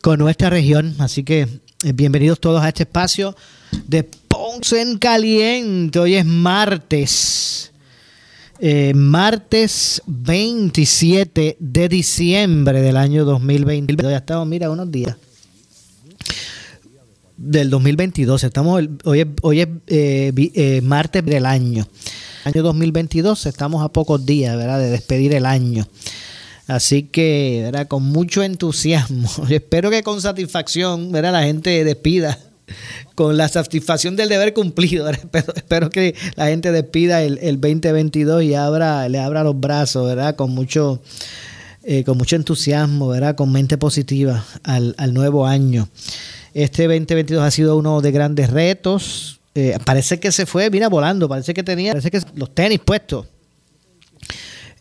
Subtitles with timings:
[0.00, 0.94] con nuestra región.
[0.98, 1.42] Así que
[1.84, 3.36] eh, bienvenidos todos a este espacio
[3.86, 5.98] de Ponce en Caliente.
[5.98, 7.72] Hoy es martes.
[8.62, 13.96] Eh, martes 27 de diciembre del año 2020.
[14.02, 15.16] Ya estamos, mira, unos días.
[17.38, 18.44] Del 2022.
[18.44, 21.88] Estamos, hoy es, hoy es eh, eh, martes del año.
[22.44, 23.46] Año 2022.
[23.46, 24.78] Estamos a pocos días, ¿verdad?
[24.78, 25.86] De despedir el año.
[26.70, 27.88] Así que, ¿verdad?
[27.88, 29.28] Con mucho entusiasmo.
[29.50, 31.32] Espero que con satisfacción, ¿verdad?
[31.32, 32.38] La gente despida
[33.16, 35.08] con la satisfacción del deber cumplido.
[35.56, 40.36] Espero, que la gente despida el, 2022 y abra, le abra los brazos, ¿verdad?
[40.36, 41.02] Con mucho,
[41.82, 43.34] eh, con mucho entusiasmo, ¿verdad?
[43.34, 45.88] Con mente positiva al, nuevo año.
[46.54, 49.40] Este 2022 ha sido uno de grandes retos.
[49.56, 51.28] Eh, parece que se fue, mira, volando.
[51.28, 53.26] Parece que tenía, parece que los tenis puestos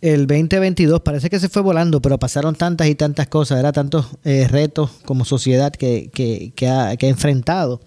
[0.01, 4.07] el 2022 parece que se fue volando, pero pasaron tantas y tantas cosas, era tantos
[4.23, 7.81] eh, retos como sociedad que, que, ha, enfrentado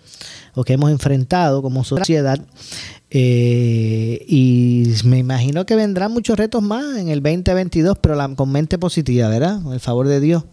[0.55, 2.39] o que hemos enfrentado como sociedad.
[3.11, 8.79] Eh, y me imagino que vendrán muchos retos más en el 2022, pero con mente
[8.79, 9.63] positiva, ¿verdad?
[9.63, 10.45] Con el favor de Dios.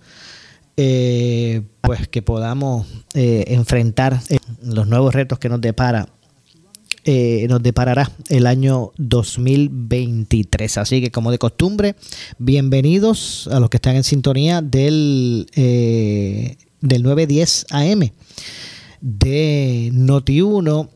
[0.77, 4.21] Eh, pues que podamos enfrentar
[4.63, 6.07] los nuevos retos que nos depara
[7.05, 10.77] eh, nos deparará el año 2023.
[10.77, 11.95] Así que como de costumbre,
[12.37, 18.11] bienvenidos a los que están en sintonía del, eh, del 910 AM
[19.01, 20.89] de Noti1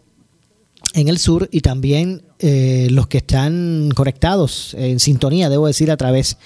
[0.93, 5.97] en el sur y también eh, los que están conectados en sintonía, debo decir, a
[5.97, 6.37] través de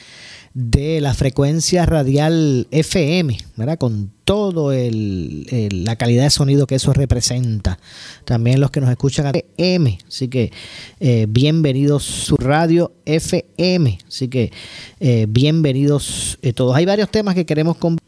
[0.58, 3.78] la frecuencia radial FM, ¿verdad?
[3.78, 5.46] Con todo el,
[5.86, 7.78] la calidad de sonido que eso representa.
[8.26, 10.52] También los que nos escuchan a FM, así que
[11.00, 14.52] eh, bienvenidos su radio FM, así que
[15.00, 16.76] eh, bienvenidos eh, todos.
[16.76, 18.00] Hay varios temas que queremos con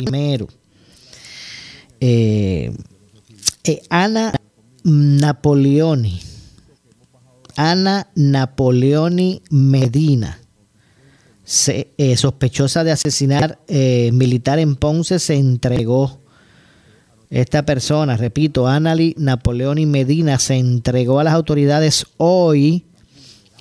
[0.00, 0.48] primero
[3.88, 4.32] Ana
[4.82, 6.31] Napoleoni
[7.56, 10.38] Ana Napoleoni Medina,
[11.66, 16.20] eh, sospechosa de asesinar eh, militar en Ponce, se entregó.
[17.30, 22.84] Esta persona, repito, Anali Napoleoni Medina, se entregó a las autoridades hoy.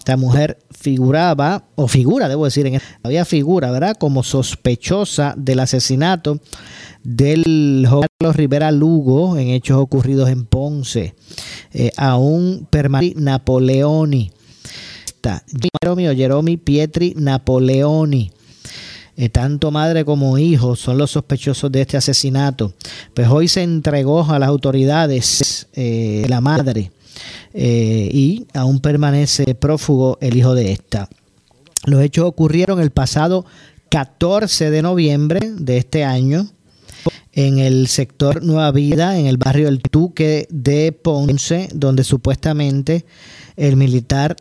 [0.01, 3.97] Esta mujer figuraba, o figura, debo decir, en había figura, ¿verdad?
[3.99, 6.39] Como sospechosa del asesinato
[7.03, 11.13] del joven Carlos Rivera Lugo en hechos ocurridos en Ponce.
[11.71, 14.31] Eh, aún permanece Napoleoni.
[15.79, 18.31] Jeromi o Jeromi Pietri Napoleoni.
[19.17, 22.73] Eh, tanto madre como hijo son los sospechosos de este asesinato.
[23.13, 26.91] Pues hoy se entregó a las autoridades eh, la madre
[27.53, 31.09] y aún permanece prófugo el hijo de esta.
[31.85, 33.45] Los hechos ocurrieron el pasado
[33.89, 36.47] 14 de noviembre de este año
[37.33, 43.05] en el sector Nueva Vida, en el barrio El Tuque de Ponce, donde supuestamente
[43.55, 44.35] el militar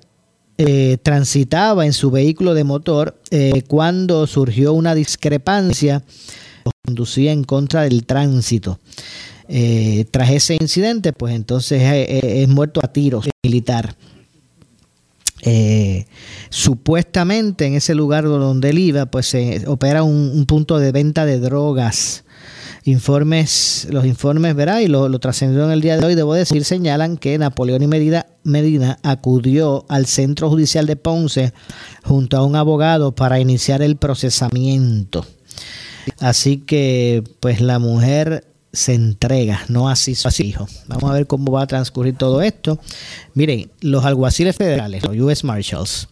[0.58, 6.02] eh, transitaba en su vehículo de motor eh, cuando surgió una discrepancia
[6.84, 8.78] conducía en contra del tránsito.
[9.52, 13.96] Eh, tras ese incidente, pues entonces es muerto a tiros militar.
[16.50, 21.40] supuestamente en ese lugar donde él iba, pues se opera un punto de venta de
[21.40, 22.24] drogas
[22.84, 26.64] informes, los informes, verá, y lo, lo trascendió en el día de hoy, debo decir,
[26.64, 31.52] señalan que Napoleón y Medina, Medina acudió al Centro Judicial de Ponce
[32.04, 35.26] junto a un abogado para iniciar el procesamiento.
[36.18, 40.68] Así que, pues la mujer se entrega, no así su hijo.
[40.86, 42.78] Vamos a ver cómo va a transcurrir todo esto.
[43.34, 46.08] Miren, los alguaciles federales, los US Marshals,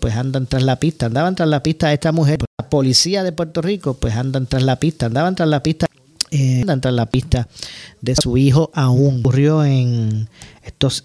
[0.00, 2.40] pues andan tras la pista, andaban tras la pista de esta mujer.
[2.58, 5.86] La policía de Puerto Rico, pues andan tras la pista, andaban tras la pista
[6.32, 7.48] eh, tras la pista
[8.00, 9.20] de su hijo aún.
[9.20, 10.28] Ocurrió en
[10.62, 11.04] estos,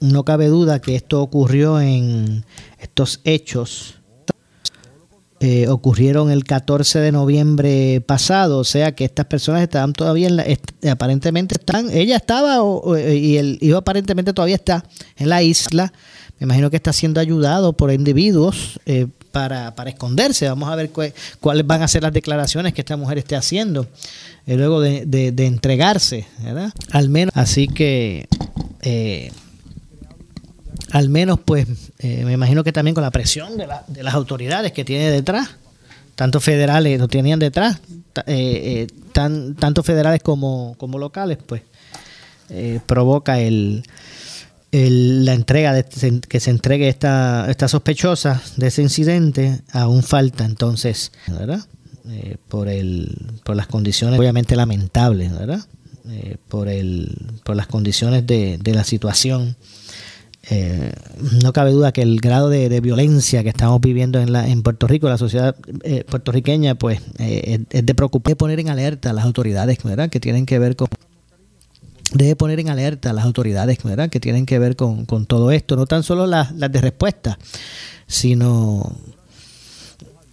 [0.00, 2.44] no cabe duda que esto ocurrió en
[2.78, 4.01] estos hechos.
[5.44, 10.36] Eh, ocurrieron el 14 de noviembre pasado, o sea que estas personas estaban todavía en
[10.36, 10.44] la,
[10.88, 12.58] aparentemente están, ella estaba
[13.12, 14.84] y el hijo aparentemente todavía está
[15.16, 15.92] en la isla.
[16.38, 20.48] Me imagino que está siendo ayudado por individuos eh, para, para, esconderse.
[20.48, 20.92] Vamos a ver
[21.40, 23.88] cuáles van a ser las declaraciones que esta mujer esté haciendo
[24.46, 26.72] eh, luego de, de, entregarse, ¿verdad?
[26.92, 28.28] Al menos, así que,
[28.82, 29.32] eh,
[30.92, 31.66] al menos, pues,
[31.98, 35.10] eh, me imagino que también con la presión de, la, de las autoridades que tiene
[35.10, 35.56] detrás,
[36.14, 37.80] tanto federales lo tenían detrás,
[39.12, 41.62] tan, tanto federales como, como locales, pues,
[42.86, 43.82] provoca el
[44.72, 45.84] la entrega de
[46.26, 51.60] que se entregue esta, esta sospechosa de ese incidente aún falta entonces ¿verdad?
[52.08, 55.60] Eh, por el por las condiciones obviamente lamentables verdad
[56.08, 59.56] eh, por el por las condiciones de, de la situación
[60.50, 60.92] eh,
[61.42, 64.86] no cabe duda que el grado de, violencia que estamos viviendo en, la, en Puerto
[64.86, 65.56] Rico, la sociedad
[66.08, 70.10] puertorriqueña, pues es, es, de preocupar, poner en alerta a las autoridades ¿verdad?
[70.10, 70.88] que tienen que ver con
[72.14, 74.10] debe poner en alerta a las autoridades ¿verdad?
[74.10, 77.38] que tienen que ver con, todo esto, no tan solo las, de respuesta,
[78.06, 78.96] sino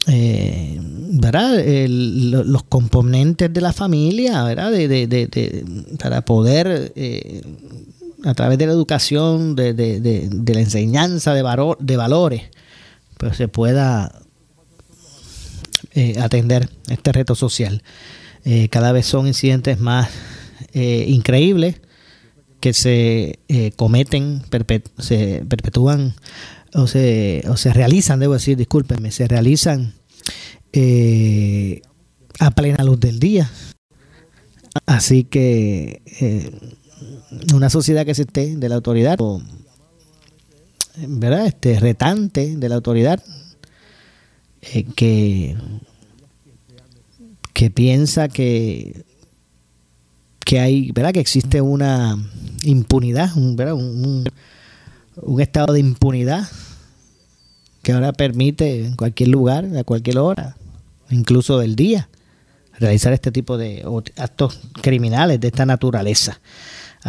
[0.07, 1.63] eh, ¿verdad?
[1.88, 4.71] los componentes de la familia ¿verdad?
[4.71, 5.65] De, de,
[6.01, 7.41] para poder, eh,
[8.25, 11.44] a través de la educación, de, la enseñanza de,
[11.80, 12.44] de valores,
[13.18, 14.21] pues se pueda
[15.94, 17.83] eh, atender este reto social.
[18.69, 20.10] cada vez son incidentes más
[20.74, 21.81] eh, increíbles
[22.60, 24.44] que se eh, cometen,
[24.98, 26.13] se perpetúan
[26.74, 29.94] o se, o se realizan, debo decir, discúlpenme, se realizan
[30.74, 31.81] eh,
[32.39, 33.50] a plena luz del día.
[34.86, 36.01] Así que
[37.54, 39.18] una sociedad que se esté de la autoridad,
[40.98, 41.48] ¿verdad?
[41.48, 43.22] Este retante de la autoridad,
[44.96, 45.56] que,
[47.54, 49.06] que piensa que
[50.50, 51.13] que hay, ¿verdad?
[51.13, 52.18] Que existe una
[52.63, 53.75] impunidad, un, ¿verdad?
[53.75, 54.24] Un,
[55.40, 56.50] estado de impunidad
[57.84, 60.57] que ahora permite en cualquier lugar, a cualquier hora,
[61.12, 62.10] incluso del día,
[62.80, 63.86] realizar este tipo de
[64.18, 66.42] actos criminales de esta naturaleza.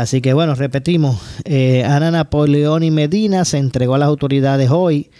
[0.00, 5.10] Así que bueno, repetimos, eh, Ana Napoleón y Medina se entregó a las autoridades hoy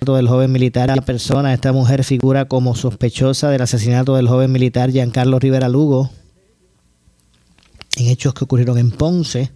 [0.00, 0.88] del joven militar.
[0.88, 6.08] La persona, esta mujer figura como sospechosa del asesinato del joven militar Giancarlo Rivera Lugo,
[7.98, 9.50] en hechos que ocurrieron en Ponce,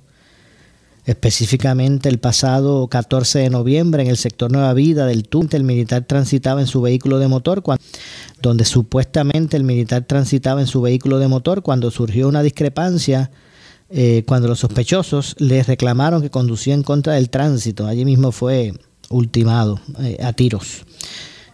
[1.06, 6.04] específicamente el pasado 14 de noviembre en el sector Nueva Vida del Tunte, el militar
[6.04, 7.82] transitaba en su vehículo de motor, cuando,
[8.42, 13.30] donde supuestamente el militar transitaba en su vehículo de motor cuando surgió una discrepancia,
[13.88, 17.86] eh, cuando los sospechosos les reclamaron que conducía en contra del tránsito.
[17.86, 18.74] Allí mismo fue
[19.10, 20.84] ultimado eh, a tiros.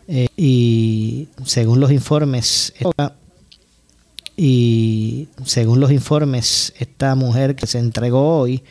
[0.08, 2.72] Eh, y según los informes,
[4.36, 8.62] y según los informes, esta mujer que se entregó hoy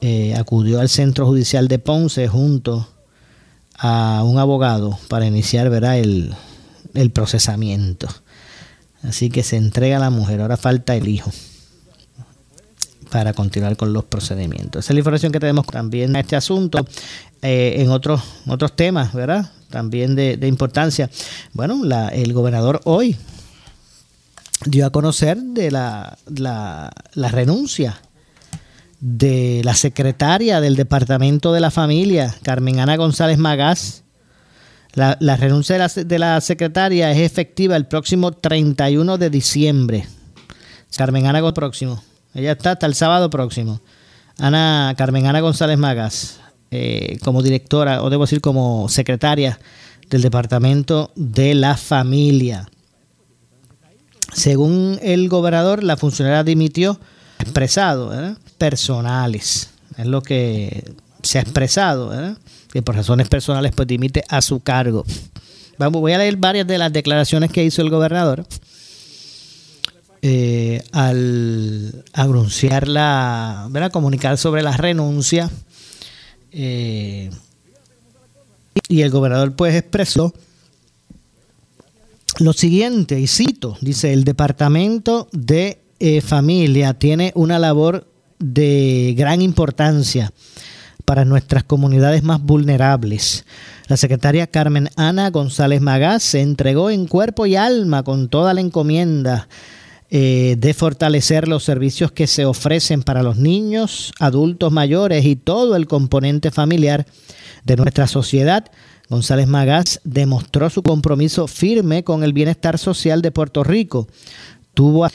[0.00, 2.88] eh, acudió al centro judicial de Ponce junto
[3.78, 6.34] a un abogado para iniciar verá, el,
[6.94, 8.08] el procesamiento.
[9.02, 11.30] Así que se entrega la mujer, ahora falta el hijo
[13.10, 14.84] para continuar con los procedimientos.
[14.84, 16.86] Esa es la información que tenemos también en este asunto,
[17.42, 19.50] eh, en otros, otros temas, ¿verdad?
[19.70, 21.10] También de, importancia.
[21.52, 23.16] Bueno, la, el gobernador hoy
[24.64, 26.90] dio a conocer de la, la,
[27.28, 28.00] renuncia
[29.00, 34.02] de la secretaria del Departamento de la Familia, Carmen Ana González Magás.
[34.94, 40.06] La, la renuncia de la, de la, secretaria es efectiva el próximo 31 de diciembre.
[40.96, 42.02] Carmen Ana próximo.
[42.36, 43.80] Ella está hasta el sábado próximo.
[44.38, 46.38] Ana, Carmen Ana González Magas,
[46.70, 49.58] eh, como directora, o debo decir como secretaria
[50.10, 52.68] del Departamento de la Familia.
[54.34, 57.00] Según el gobernador, la funcionaria dimitió
[57.38, 58.12] expresado,
[58.58, 59.70] personales.
[59.96, 62.36] Es lo que se ha expresado,
[62.70, 65.06] que por razones personales pues dimite a su cargo.
[65.78, 68.46] Vamos, voy a leer varias de las declaraciones que hizo el gobernador
[70.28, 75.48] eh, al anunciar la, comunicar sobre la renuncia.
[76.50, 77.30] Eh,
[78.88, 80.34] y el gobernador pues expresó
[82.40, 88.08] lo siguiente, y cito, dice, el Departamento de eh, Familia tiene una labor
[88.40, 90.32] de gran importancia
[91.04, 93.44] para nuestras comunidades más vulnerables.
[93.86, 98.60] La secretaria Carmen Ana González Magás se entregó en cuerpo y alma con toda la
[98.60, 99.46] encomienda
[100.08, 105.74] eh, de fortalecer los servicios que se ofrecen para los niños, adultos mayores y todo
[105.74, 107.06] el componente familiar
[107.64, 108.70] de nuestra sociedad.
[109.08, 114.06] González Magás demostró su compromiso firme con el bienestar social de Puerto Rico.
[114.74, 115.08] Tuvo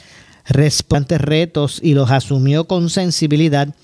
[0.44, 3.74] respondes retos y los asumió con sensibilidad,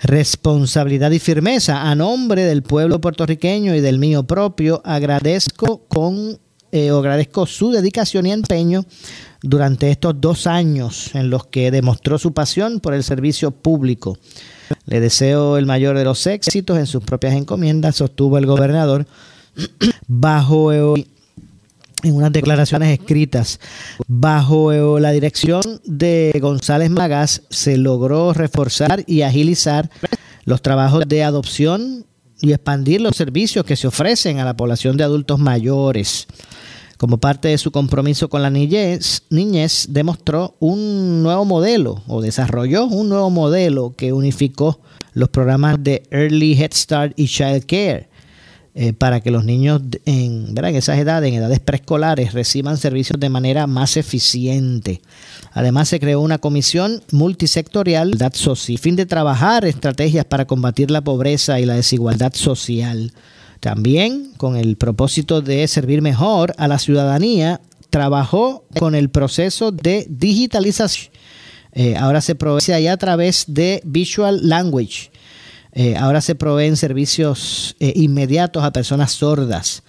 [0.00, 1.90] responsabilidad y firmeza.
[1.90, 6.38] A nombre del pueblo puertorriqueño y del mío propio, agradezco con
[6.72, 8.84] eh, agradezco su dedicación y empeño
[9.42, 14.18] durante estos dos años en los que demostró su pasión por el servicio público.
[14.86, 19.06] Le deseo el mayor de los éxitos en sus propias encomiendas, sostuvo el gobernador
[20.06, 21.06] bajo en
[22.02, 23.60] unas declaraciones escritas.
[24.06, 29.90] Bajo la dirección de González Magás se logró reforzar y agilizar
[30.44, 32.06] los trabajos de adopción
[32.40, 36.26] y expandir los servicios que se ofrecen a la población de adultos mayores.
[36.96, 42.86] Como parte de su compromiso con la niñez, niñez demostró un nuevo modelo o desarrolló
[42.86, 44.80] un nuevo modelo que unificó
[45.12, 48.08] los programas de Early Head Start y Child Care
[48.78, 53.66] eh, para que los niños en, esas edades, en edades preescolares, reciban servicios de manera
[53.66, 55.00] más eficiente.
[55.52, 61.58] Además, se creó una comisión multisectorial, social, fin de trabajar estrategias para combatir la pobreza
[61.58, 63.14] y la desigualdad social.
[63.66, 70.06] También con el propósito de servir mejor a la ciudadanía, trabajó con el proceso de
[70.08, 71.12] digitalización.
[71.72, 75.10] Eh, ahora se provee a través de Visual Language.
[75.72, 79.82] Eh, ahora se proveen servicios eh, inmediatos a personas sordas,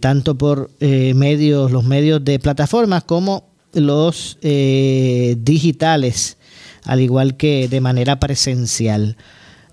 [0.00, 6.36] tanto por medios, los medios de plataformas como los digitales,
[6.84, 9.16] al igual que de manera presencial.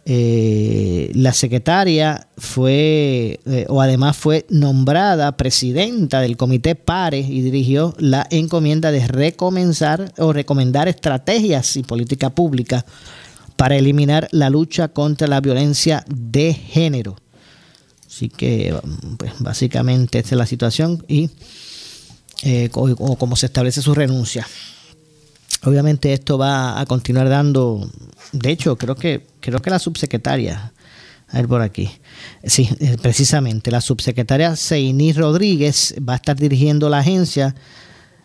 [0.04, 7.94] Eh, la secretaria fue, eh, o además fue nombrada presidenta del comité PARE y dirigió
[8.00, 12.84] la encomienda de recomenzar o recomendar estrategias y política pública
[13.58, 17.16] para eliminar la lucha contra la violencia de género.
[18.08, 18.76] Así que,
[19.18, 21.30] pues, básicamente esta es la situación y
[22.44, 22.70] eh,
[23.36, 24.48] se establece su renuncia.
[25.64, 27.88] Obviamente esto va a continuar dando,
[28.32, 30.74] de hecho, creo que creo que la subsecretaria,
[31.28, 31.90] a ver por aquí,
[32.44, 37.56] sí, eh, precisamente, la subsecretaria Seiní Rodríguez va a estar dirigiendo la agencia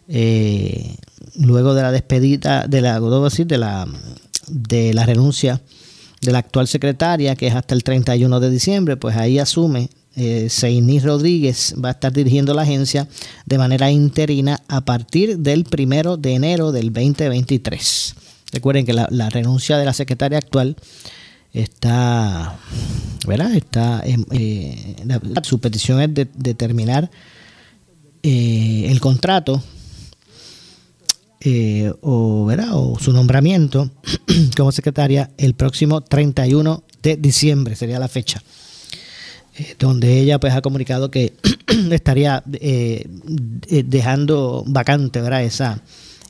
[0.09, 0.97] eh,
[1.35, 3.89] luego de la despedida, de la, de la,
[4.49, 5.61] de la renuncia
[6.23, 11.01] de la actual secretaria, que es hasta el 31 de diciembre, pues ahí asume eh,
[11.03, 13.07] Rodríguez va a estar dirigiendo la agencia
[13.45, 18.15] de manera interina a partir del primero de enero del 2023.
[18.53, 20.77] Recuerden que la, renuncia de la secretaria actual
[21.53, 22.59] está,
[23.27, 23.55] ¿verdad?
[23.55, 24.97] Está, eh,
[25.43, 27.11] su petición es de, terminar
[28.23, 29.63] eh, el contrato
[31.41, 32.71] eh, o, ¿verdad?
[32.73, 33.91] o su nombramiento
[34.57, 38.43] como secretaria el próximo 31 de diciembre, sería la fecha.
[39.79, 41.33] Donde ella pues ha comunicado que
[41.91, 43.07] estaría eh,
[43.69, 45.45] eh, dejando vacante ¿verdad?
[45.45, 45.83] Esa,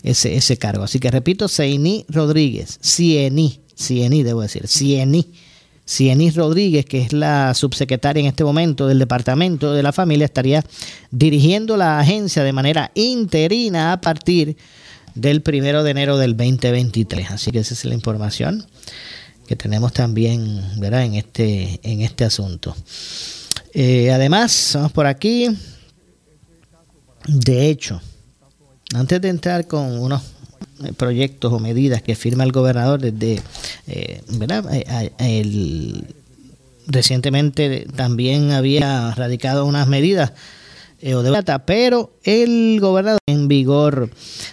[0.03, 0.85] ese, ese cargo.
[0.85, 5.27] Así que repito, Seini Rodríguez, Cieni, Cieni debo decir, Cieni,
[5.87, 10.65] Cieni Rodríguez, que es la subsecretaria en este momento del Departamento de la Familia, estaría
[11.11, 14.57] dirigiendo la agencia de manera interina a partir
[15.15, 17.31] del primero de enero del 2023.
[17.31, 18.67] Así que esa es la información
[19.47, 21.05] que tenemos también ¿verdad?
[21.05, 22.77] En, este, en este asunto.
[23.73, 25.49] Eh, además, vamos por aquí.
[27.27, 28.01] De hecho,
[28.95, 30.23] antes de entrar con unos
[30.85, 33.43] eh, proyectos o medidas que firma el gobernador desde
[33.87, 34.65] eh, ¿verdad?
[35.19, 36.15] El,
[36.87, 40.33] recientemente también había radicado unas medidas
[41.15, 44.11] o de pero el gobernador en vigor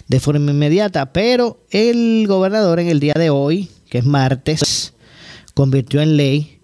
[0.07, 4.95] de forma inmediata, pero el gobernador en el día de hoy que es martes,
[5.53, 6.57] convirtió en ley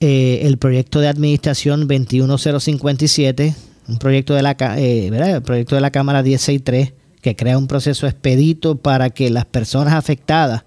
[0.00, 3.54] eh, el proyecto de administración 21057,
[3.86, 8.06] un proyecto de la, eh, El proyecto de la Cámara 163 que crea un proceso
[8.06, 10.64] expedito para que las personas afectadas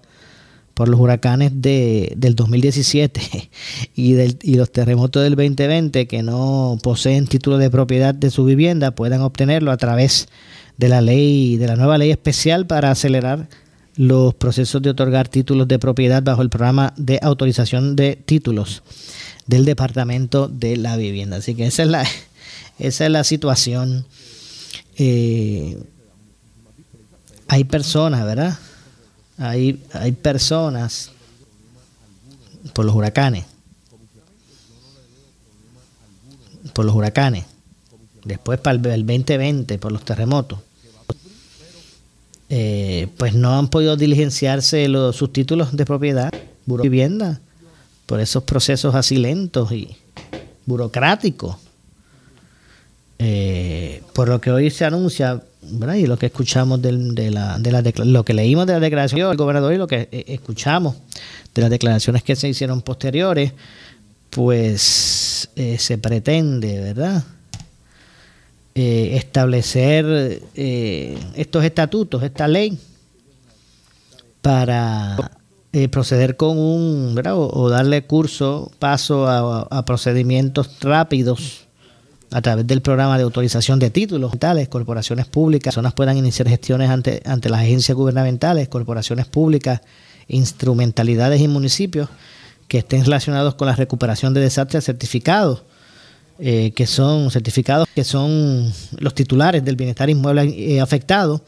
[0.74, 3.20] por los huracanes de, del 2017
[3.96, 8.44] y, del, y los terremotos del 2020 que no poseen título de propiedad de su
[8.44, 10.28] vivienda puedan obtenerlo a través
[10.76, 13.48] de la ley, de la nueva ley especial para acelerar
[13.96, 18.82] los procesos de otorgar títulos de propiedad bajo el programa de autorización de títulos
[19.46, 21.38] del Departamento de la Vivienda.
[21.38, 22.06] Así que esa es la,
[22.78, 24.06] esa es la situación.
[24.98, 25.82] Eh,
[27.48, 28.58] hay personas, ¿verdad?
[29.38, 31.12] Hay, hay personas
[32.74, 33.46] por los huracanes.
[36.74, 37.44] Por los huracanes.
[38.24, 40.58] Después para el 2020, por los terremotos
[42.48, 47.40] eh, pues no han podido diligenciarse los, sus títulos de propiedad, de vivienda,
[48.06, 49.96] por esos procesos así lentos y
[50.64, 51.56] burocráticos.
[53.18, 55.42] Eh, por lo que hoy se anuncia,
[55.96, 56.92] y lo que escuchamos de,
[57.30, 60.24] la, de la lo que leímos de la declaración del gobernador y lo que eh,
[60.28, 60.96] escuchamos
[61.54, 63.52] de las declaraciones que se hicieron posteriores,
[64.30, 67.24] pues se pretende, ¿verdad?
[68.78, 72.78] Eh, establecer eh, estos estatutos, esta ley,
[74.42, 75.30] para
[75.72, 77.36] eh, proceder con un, ¿verdad?
[77.38, 81.68] O, darle curso, paso a, procedimientos rápidos
[82.30, 86.90] a través del programa de autorización de títulos, tales corporaciones públicas, personas puedan iniciar gestiones
[86.90, 89.80] ante, ante las agencias gubernamentales, corporaciones públicas,
[90.28, 92.10] instrumentalidades y municipios
[92.68, 95.62] que estén relacionados con la recuperación de desastres certificados
[96.38, 101.42] eh, que son certificados, que son los titulares del bienestar inmueble eh, afectado.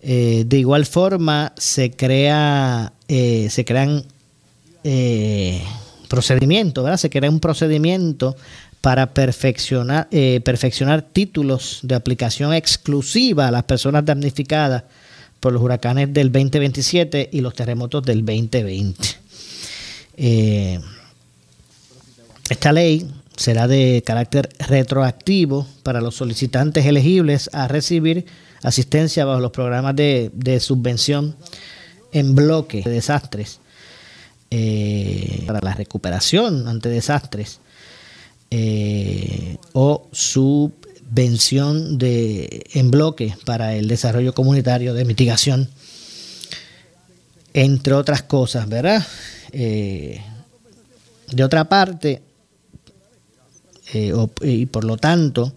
[0.00, 4.04] Eh, de igual forma, se crea, se crean
[6.08, 6.98] procedimientos, ¿verdad?
[6.98, 8.36] Se crea un procedimiento
[8.80, 14.84] para perfeccionar, perfeccionar títulos de aplicación exclusiva a las personas damnificadas
[15.40, 18.92] por los huracanes del 2027 y los terremotos del 2020.
[22.48, 28.26] esta ley será de carácter retroactivo para los solicitantes elegibles a recibir
[28.62, 31.36] asistencia bajo los programas de, subvención
[32.12, 33.58] en bloque de desastres
[34.50, 37.60] eh, para la recuperación ante desastres
[38.50, 45.70] eh, o subvención de, en bloque para el desarrollo comunitario de mitigación,
[47.54, 49.06] entre otras cosas, ¿verdad?
[49.52, 50.20] Eh,
[51.30, 52.20] de otra parte,
[53.92, 55.52] eh, y por lo tanto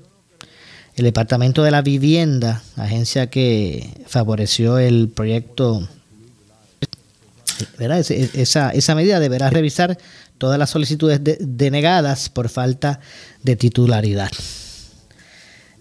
[0.96, 5.88] el Departamento de la Vivienda, agencia que favoreció el proyecto,
[8.34, 9.98] Esa, esa medida deberá revisar
[10.38, 13.00] todas las solicitudes denegadas por falta
[13.44, 14.30] de titularidad.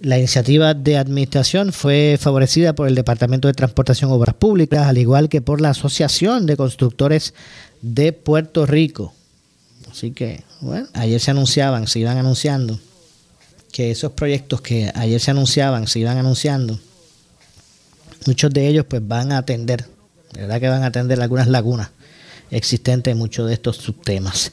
[0.00, 5.28] La iniciativa de administración fue favorecida por el Departamento de Transportación Obras Públicas, al igual
[5.28, 7.34] que por la Asociación de Constructores
[7.80, 9.14] de Puerto Rico.
[9.90, 12.78] Así que, bueno, ayer se anunciaban, se iban anunciando
[13.70, 16.78] que esos proyectos que ayer se anunciaban, se iban anunciando,
[18.26, 19.86] muchos de ellos pues van a atender,
[20.32, 21.90] verdad que van a atender algunas lagunas
[22.50, 24.52] existentes en muchos de estos subtemas.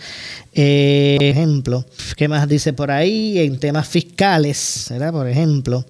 [0.53, 1.85] Eh, ejemplo,
[2.17, 3.39] ¿qué más dice por ahí?
[3.39, 5.11] En temas fiscales, ¿verdad?
[5.11, 5.85] Por ejemplo,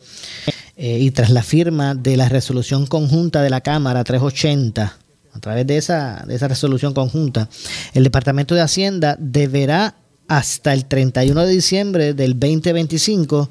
[0.78, 4.98] eh, y tras la firma de la resolución conjunta de la Cámara 380
[5.34, 7.48] a través de esa, de esa resolución conjunta,
[7.94, 9.96] el Departamento de Hacienda deberá
[10.32, 13.50] hasta el 31 de diciembre del 2025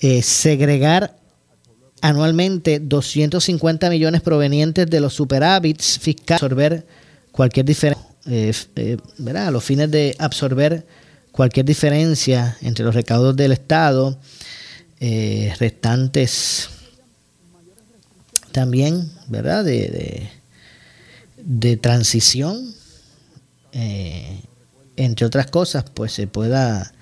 [0.00, 1.16] eh, segregar
[2.00, 6.86] anualmente 250 millones provenientes de los superávits fiscales, absorber
[7.30, 8.96] cualquier diferencia, eh, eh,
[9.52, 10.86] los fines de absorber
[11.30, 14.18] cualquier diferencia entre los recaudos del Estado,
[15.58, 16.68] restantes
[18.52, 19.64] también, ¿verdad?
[19.64, 20.28] de
[21.44, 22.74] de transición,
[23.72, 24.42] eh,
[25.04, 26.92] entre otras cosas, pues se pueda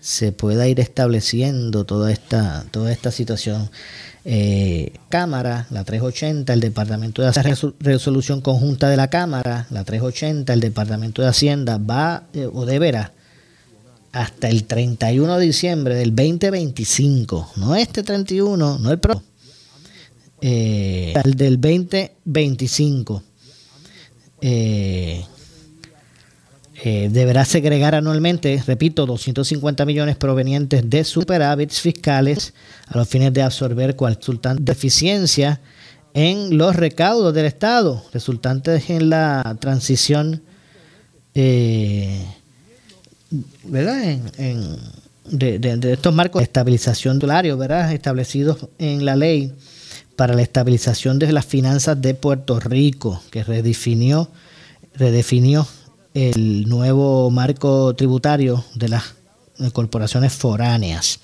[0.00, 3.70] se pueda ir estableciendo toda esta toda esta situación.
[4.24, 10.52] Eh, Cámara, la 380, el Departamento de Hacienda, resolución conjunta de la Cámara, la 380,
[10.52, 13.12] el Departamento de Hacienda va eh, o deberá
[14.12, 19.22] hasta el 31 de diciembre del 2025, no este 31, no el pro,
[20.40, 23.22] el del 2025
[26.82, 32.54] eh, deberá segregar anualmente, repito, 250 millones provenientes de superávits fiscales
[32.86, 35.60] a los fines de absorber cualquier deficiencia
[36.14, 40.42] en los recaudos del Estado resultantes en la transición
[41.34, 42.24] eh,
[43.64, 44.18] ¿verdad?
[44.38, 44.76] En,
[45.26, 47.92] de, estos marcos de estabilización dolario ¿verdad?
[47.92, 49.52] establecidos en la ley
[50.16, 54.28] para la estabilización de las finanzas de Puerto Rico, que redefinió,
[54.94, 55.66] redefinió
[56.14, 59.14] el nuevo marco tributario de las
[59.72, 61.20] corporaciones foráneas.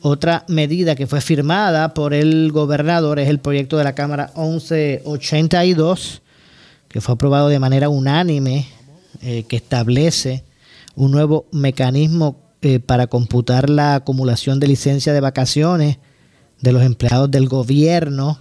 [0.00, 6.22] Otra medida que fue firmada por el gobernador es el proyecto de la Cámara 1182,
[6.88, 8.68] que fue aprobado de manera unánime,
[9.22, 10.44] eh, que establece
[10.94, 15.98] un nuevo mecanismo eh, para computar la acumulación de licencias de vacaciones
[16.60, 18.38] de los empleados del gobierno.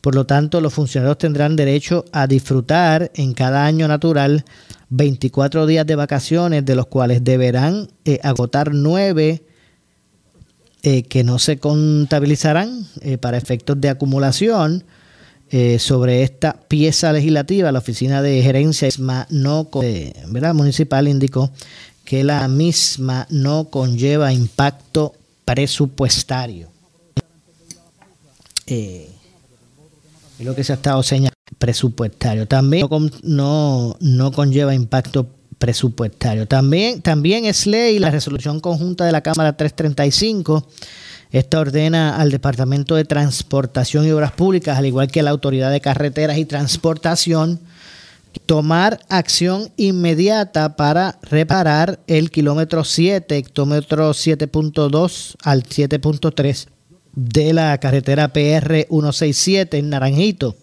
[0.00, 4.44] Por lo tanto, los funcionarios tendrán derecho a disfrutar en cada año natural
[4.94, 9.42] 24 días de vacaciones, de los cuales deberán eh, agotar 9
[10.82, 14.84] eh, que no se contabilizarán eh, para efectos de acumulación
[15.78, 18.88] sobre esta pieza legislativa, la Oficina de Gerencia
[19.28, 19.68] no,
[20.28, 20.54] ¿verdad?
[20.54, 21.50] municipal indicó
[22.06, 25.12] que la misma no conlleva impacto
[25.44, 26.68] presupuestario.
[28.64, 29.10] Es
[30.38, 32.46] lo que se ha estado señalando presupuestario.
[32.46, 32.86] También
[33.22, 36.48] no, no conlleva impacto presupuestario.
[36.48, 40.66] También, también es ley la resolución conjunta de la Cámara 335.
[41.30, 45.70] Esta ordena al Departamento de Transportación y Obras Públicas, al igual que a la Autoridad
[45.70, 47.60] de Carreteras y Transportación,
[48.46, 56.66] tomar acción inmediata para reparar el kilómetro 7, hectómetro 7.2 al 7.3
[57.14, 60.56] de la carretera PR 167 en Naranjito.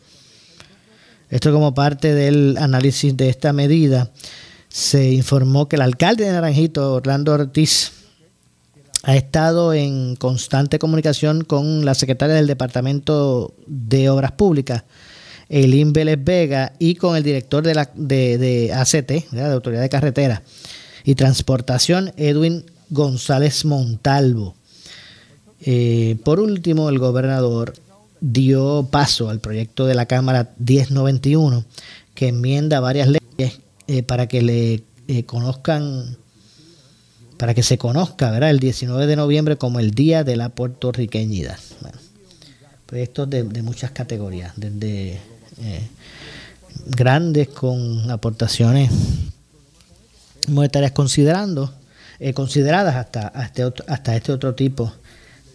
[1.29, 4.11] Esto como parte del análisis de esta medida.
[4.67, 7.91] Se informó que el alcalde de Naranjito, Orlando Ortiz,
[9.03, 14.83] ha estado en constante comunicación con la secretaria del Departamento de Obras Públicas,
[15.47, 20.43] Elin Vélez Vega, y con el director de, la, de, ACT, de Autoridad de Carretera
[21.03, 24.55] y Transportación, Edwin González Montalvo.
[25.61, 27.73] Eh, por último, el gobernador
[28.21, 31.65] dio paso al proyecto de la Cámara 1091
[32.13, 36.17] que enmienda varias leyes eh, para que le eh, conozcan,
[37.37, 38.49] para que se conozca ¿verdad?
[38.49, 41.57] el 19 de noviembre como el Día de la Puertorriqueñidad.
[42.85, 45.19] proyectos de, muchas categorías, desde
[46.87, 48.89] grandes con aportaciones
[50.47, 51.73] monetarias considerando,
[52.33, 54.91] consideradas hasta, hasta este otro tipo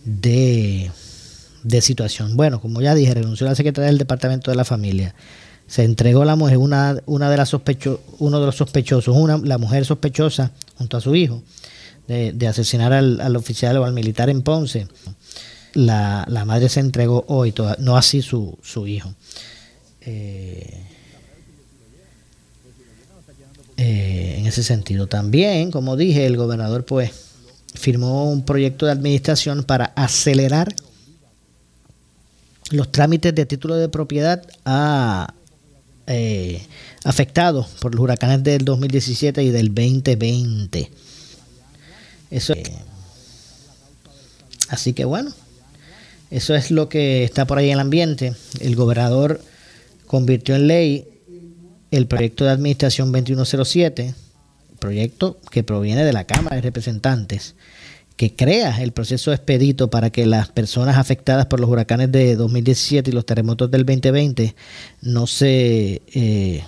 [0.04, 0.90] de,
[1.80, 2.36] situación.
[2.36, 5.14] Bueno, como ya dije, renunció la secretaria del Departamento de la Familia.
[5.66, 9.58] Se entregó la mujer, una, una de las sospecho, uno de los sospechosos, una, la
[9.58, 11.42] mujer sospechosa, junto a su hijo,
[12.06, 14.88] de, asesinar al, oficial o al militar en Ponce.
[15.72, 19.14] La, madre se entregó hoy, no así su, su hijo.
[20.02, 20.84] Eh,
[23.76, 25.08] eh, en ese sentido.
[25.08, 27.10] También, como dije, el gobernador pues
[27.74, 30.74] firmó un proyecto de administración para acelerar
[32.70, 35.34] los trámites de título de propiedad a,
[36.06, 36.62] eh,
[37.04, 40.90] afectados por los huracanes del 2017 y del 2020.
[42.30, 42.54] Eso,
[44.68, 45.32] así que bueno,
[46.30, 48.34] eso es lo que está por ahí en el ambiente.
[48.60, 49.40] El gobernador
[50.06, 51.08] convirtió en ley
[51.90, 54.14] el proyecto de administración 2107
[54.84, 57.54] proyecto que proviene de la Cámara de Representantes,
[58.16, 63.10] que crea el proceso expedito para que las personas afectadas por los huracanes de 2017
[63.10, 64.54] y los terremotos del 2020
[65.02, 66.62] no se eh,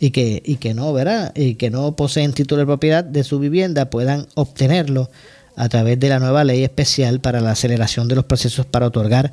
[0.00, 3.38] y que y que no verá y que no poseen título de propiedad de su
[3.38, 5.10] vivienda puedan obtenerlo
[5.56, 9.32] a través de la nueva ley especial para la aceleración de los procesos para otorgar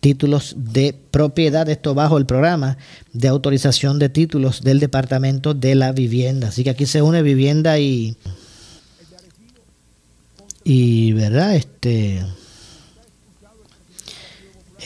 [0.00, 2.76] títulos de propiedad, esto bajo el programa
[3.14, 6.48] de autorización de títulos del Departamento de la Vivienda.
[6.48, 8.14] Así que aquí se une vivienda y
[10.64, 12.22] y verdad, este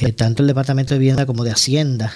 [0.01, 2.13] eh, tanto el Departamento de Vivienda como de Hacienda,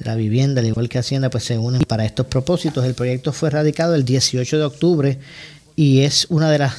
[0.00, 2.84] la vivienda, al igual que Hacienda, pues se unen para estos propósitos.
[2.84, 5.18] El proyecto fue radicado el 18 de octubre
[5.76, 6.74] y es una de las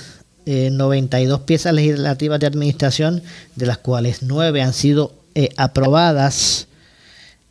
[0.45, 3.21] 92 eh, piezas legislativas de administración,
[3.55, 6.67] de las cuales 9 han sido eh, aprobadas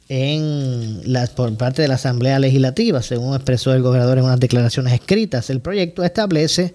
[0.08, 1.02] en
[1.36, 5.50] por parte de la Asamblea Legislativa, según expresó el gobernador en unas declaraciones escritas.
[5.50, 6.74] El proyecto establece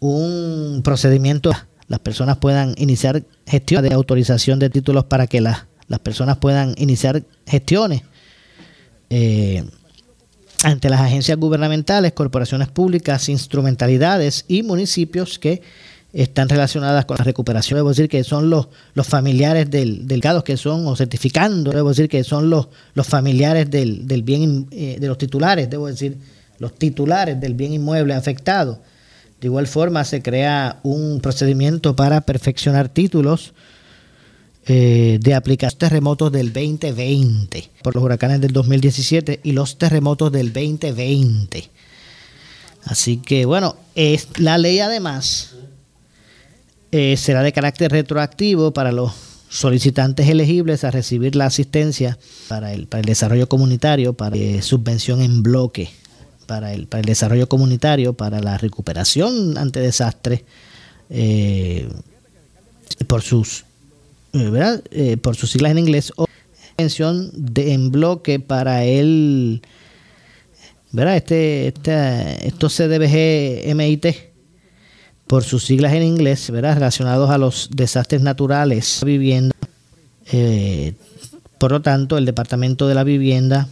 [0.00, 1.52] un procedimiento
[1.90, 6.72] las personas puedan iniciar gestiones de autorización de títulos para que las, las personas puedan
[6.78, 8.02] iniciar gestiones
[9.10, 9.64] eh,
[10.62, 15.62] ante las agencias gubernamentales, corporaciones públicas, instrumentalidades y municipios que
[16.12, 17.78] están relacionadas con la recuperación.
[17.78, 22.08] Debo decir que son los, los familiares del, del que son, o certificando, debo decir
[22.08, 26.18] que son los, los familiares del, del bien, eh, de los titulares, debo decir,
[26.60, 28.80] los titulares del bien inmueble afectado.
[29.40, 33.54] De igual forma, se crea un procedimiento para perfeccionar títulos
[34.66, 40.52] eh, de aplicación terremotos del 2020 por los huracanes del 2017 y los terremotos del
[40.52, 41.70] 2020.
[42.84, 45.54] Así que bueno, es, la ley además
[46.92, 49.12] eh, será de carácter retroactivo para los
[49.48, 55.22] solicitantes elegibles a recibir la asistencia para el, para el desarrollo comunitario, para eh, subvención
[55.22, 55.90] en bloque,
[56.50, 60.42] para el, para el desarrollo comunitario, para la recuperación ante desastres,
[63.06, 63.64] por sus
[64.32, 64.82] ¿verdad?
[64.90, 66.26] Eh, por sus siglas en inglés, o
[66.78, 69.62] mención de, en bloque para el,
[70.92, 71.16] ¿verdad?
[71.16, 74.06] Este, este, estos CDBG MIT,
[75.26, 76.74] por sus siglas en inglés, ¿verdad?
[76.74, 79.54] Relacionados a los desastres naturales, vivienda,
[80.32, 80.94] eh,
[81.58, 83.68] Por lo tanto, el Departamento de la Vivienda,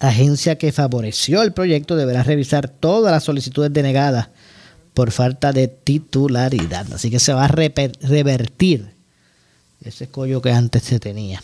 [0.00, 4.28] agencia que favoreció el proyecto, deberá revisar todas las solicitudes denegadas
[4.94, 6.92] por falta de titularidad.
[6.92, 8.94] Así que se va a revertir
[9.84, 11.42] ese escollo que antes se tenía.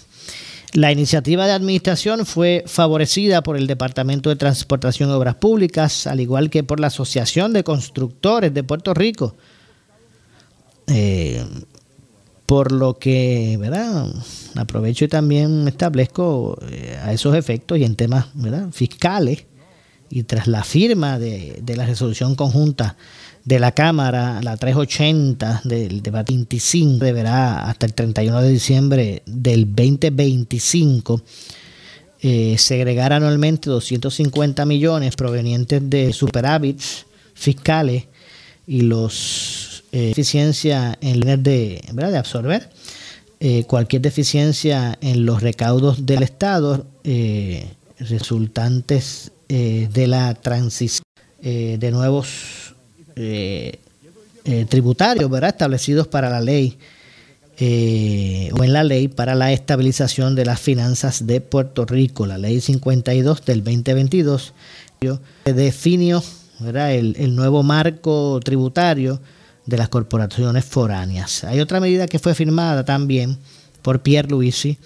[0.73, 6.21] La iniciativa de administración fue favorecida por el Departamento de Transportación y Obras Públicas, al
[6.21, 9.37] igual que por la Asociación de Constructores de Puerto Rico.
[10.89, 11.45] Eh,
[12.47, 14.07] por lo que, ¿verdad?
[14.55, 18.69] Aprovecho y también establezco eh, a esos efectos y en temas ¿verdad?
[18.73, 19.45] fiscales
[20.09, 22.97] y tras la firma de, de la resolución conjunta
[23.45, 29.67] de la Cámara, la 380 del debate 25, deberá hasta el 31 de diciembre del
[29.67, 31.23] 2025
[32.23, 38.07] eh, segregar anualmente 250 millones provenientes de superávits fiscales
[38.67, 42.69] y los eh, deficiencia en líneas de, de absorber
[43.41, 47.67] eh, cualquier deficiencia en los recaudos del Estado eh,
[47.99, 51.05] resultantes de la transición
[51.41, 52.75] de nuevos
[53.15, 53.79] eh,
[54.45, 55.51] eh, tributarios ¿verdad?
[55.51, 56.77] establecidos para la ley
[57.59, 62.37] eh, o en la ley para la estabilización de las finanzas de Puerto Rico, la
[62.37, 64.53] ley 52 del 2022,
[65.45, 66.23] definió
[66.61, 66.95] ¿verdad?
[66.95, 69.21] El nuevo marco tributario
[69.67, 71.45] de las corporaciones foráneas.
[71.45, 73.39] Hay otra medida que fue firmada también
[73.83, 74.79] por Pierre Luisi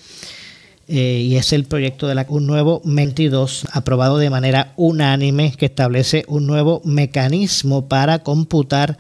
[0.89, 5.67] eh, y es el proyecto de la, un nuevo 22 aprobado de manera unánime que
[5.67, 8.99] establece un nuevo mecanismo para computar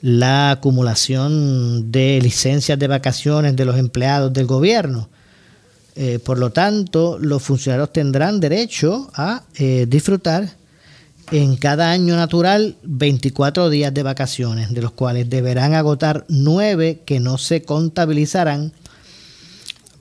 [0.00, 5.08] la acumulación de licencias de vacaciones de los empleados del gobierno.
[5.96, 10.57] Eh, por lo tanto, los funcionarios tendrán derecho a eh, disfrutar
[11.30, 17.20] en cada año natural 24 días de vacaciones, de los cuales deberán agotar 9 que
[17.20, 18.72] no se contabilizarán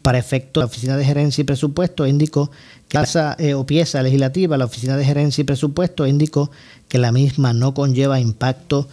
[0.07, 2.49] para efecto, la Oficina de Gerencia y Presupuesto indicó
[2.87, 6.49] que esa eh, pieza legislativa, la Oficina de Gerencia y Presupuesto indicó
[6.87, 8.87] que la misma no conlleva impacto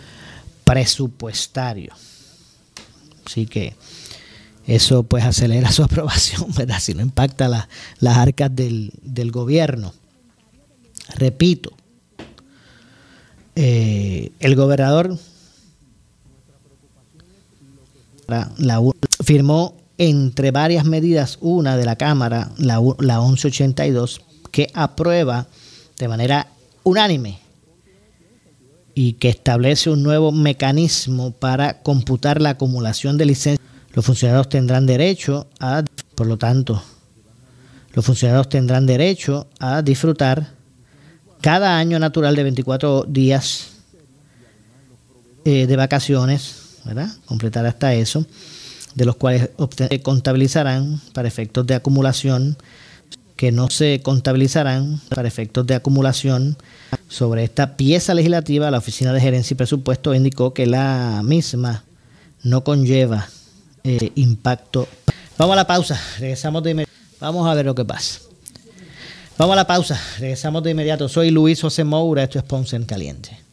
[0.64, 1.92] presupuestario.
[3.24, 3.76] Así que
[4.66, 6.80] eso pues acelera su aprobación, ¿verdad?
[6.80, 7.68] Si no impacta
[8.00, 8.90] las arcas del,
[9.30, 9.94] gobierno.
[11.14, 11.72] Repito,
[13.56, 15.18] eh, el gobernador
[19.22, 25.46] firmó entre varias medidas, una de la Cámara, la, la 1182, que aprueba
[25.98, 26.48] de manera
[26.82, 27.38] unánime
[28.94, 33.68] y que establece un nuevo mecanismo para computar la acumulación de licencias.
[33.92, 36.82] Los funcionarios tendrán derecho a, por lo tanto,
[37.92, 40.53] los funcionarios tendrán derecho a disfrutar
[41.44, 43.72] cada año natural de 24 días
[45.44, 47.10] eh, de vacaciones, ¿verdad?
[47.26, 48.24] Completar hasta eso
[48.94, 52.56] de los cuales se contabilizarán para efectos de acumulación,
[53.36, 56.56] que no se contabilizarán para efectos de acumulación.
[57.08, 61.84] Sobre esta pieza legislativa, la Oficina de Gerencia y Presupuesto indicó que la misma
[62.42, 63.28] no conlleva
[63.82, 64.88] eh, impacto.
[65.36, 66.92] Vamos a la pausa, regresamos de inmediato.
[67.20, 68.20] Vamos a ver lo que pasa.
[69.36, 71.08] Vamos a la pausa, regresamos de inmediato.
[71.08, 73.44] Soy Luis José Moura, esto es Ponce en Caliente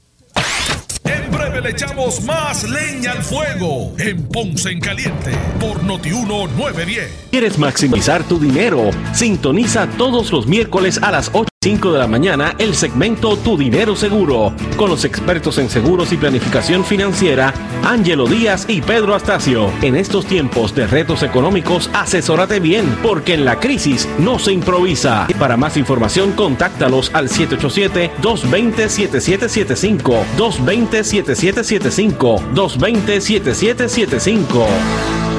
[1.62, 7.12] le echamos más leña al fuego en Ponce en Caliente por Notiuno 910.
[7.30, 8.90] ¿Quieres maximizar tu dinero?
[9.14, 13.96] Sintoniza todos los miércoles a las 8 5 de la mañana el segmento Tu Dinero
[13.96, 19.72] Seguro con los expertos en seguros y planificación financiera Ángelo Díaz y Pedro Astacio.
[19.84, 25.28] En estos tiempos de retos económicos, asesórate bien porque en la crisis no se improvisa.
[25.38, 35.31] Para más información, contáctalos al 787-220-7775, 220-7775, 220-7775.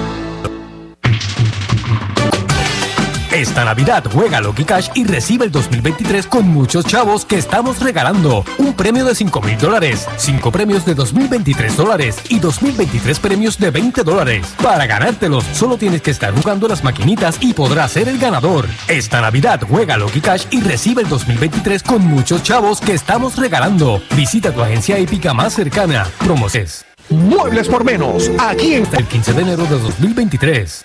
[3.33, 8.45] Esta Navidad juega Lucky Cash y recibe el 2023 con muchos chavos que estamos regalando.
[8.59, 13.71] Un premio de 5 mil dólares, 5 premios de 2023 dólares y 2023 premios de
[13.71, 14.55] 20 dólares.
[14.63, 18.67] Para ganártelos, solo tienes que estar jugando las maquinitas y podrás ser el ganador.
[18.87, 24.03] Esta Navidad juega Lucky Cash y recibe el 2023 con muchos chavos que estamos regalando.
[24.15, 26.07] Visita tu agencia épica más cercana.
[26.19, 26.85] Promoses.
[27.09, 30.85] Muebles por menos, aquí hasta el 15 de enero de 2023.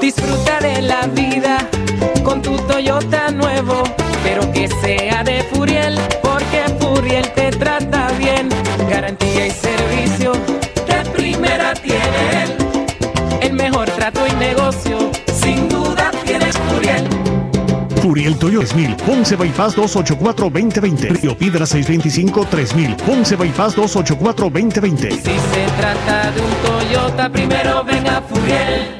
[0.00, 1.58] Disfruta de la vida
[2.24, 3.82] con tu Toyota nuevo,
[4.24, 8.48] pero que sea de Furiel, porque Furiel te trata bien.
[8.88, 10.32] Garantía y servicio
[10.86, 12.56] de primera tiene él.
[13.42, 17.06] El mejor trato y negocio, sin duda tienes Furiel.
[18.00, 25.10] Furiel Toyo 3000, Ponce Bypass 284-2020, Río Piedra 625-3000, Ponce Bypass 284-2020.
[25.10, 28.99] Si se trata de un Toyota, primero venga Furiel.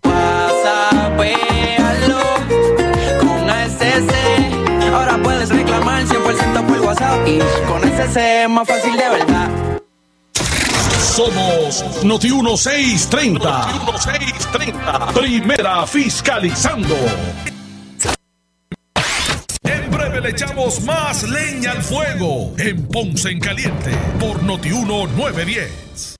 [0.00, 2.20] Pasa, véalo
[3.20, 4.12] con ASC.
[4.92, 9.48] Ahora puedes reclamar 100% por WhatsApp y con ASC es más fácil de verdad.
[11.20, 13.66] Somos Noti 1630.
[13.66, 15.12] Noti 1630.
[15.12, 16.96] Primera fiscalizando.
[19.64, 26.19] En breve le echamos más leña al fuego en Ponce en Caliente por Noti 1910.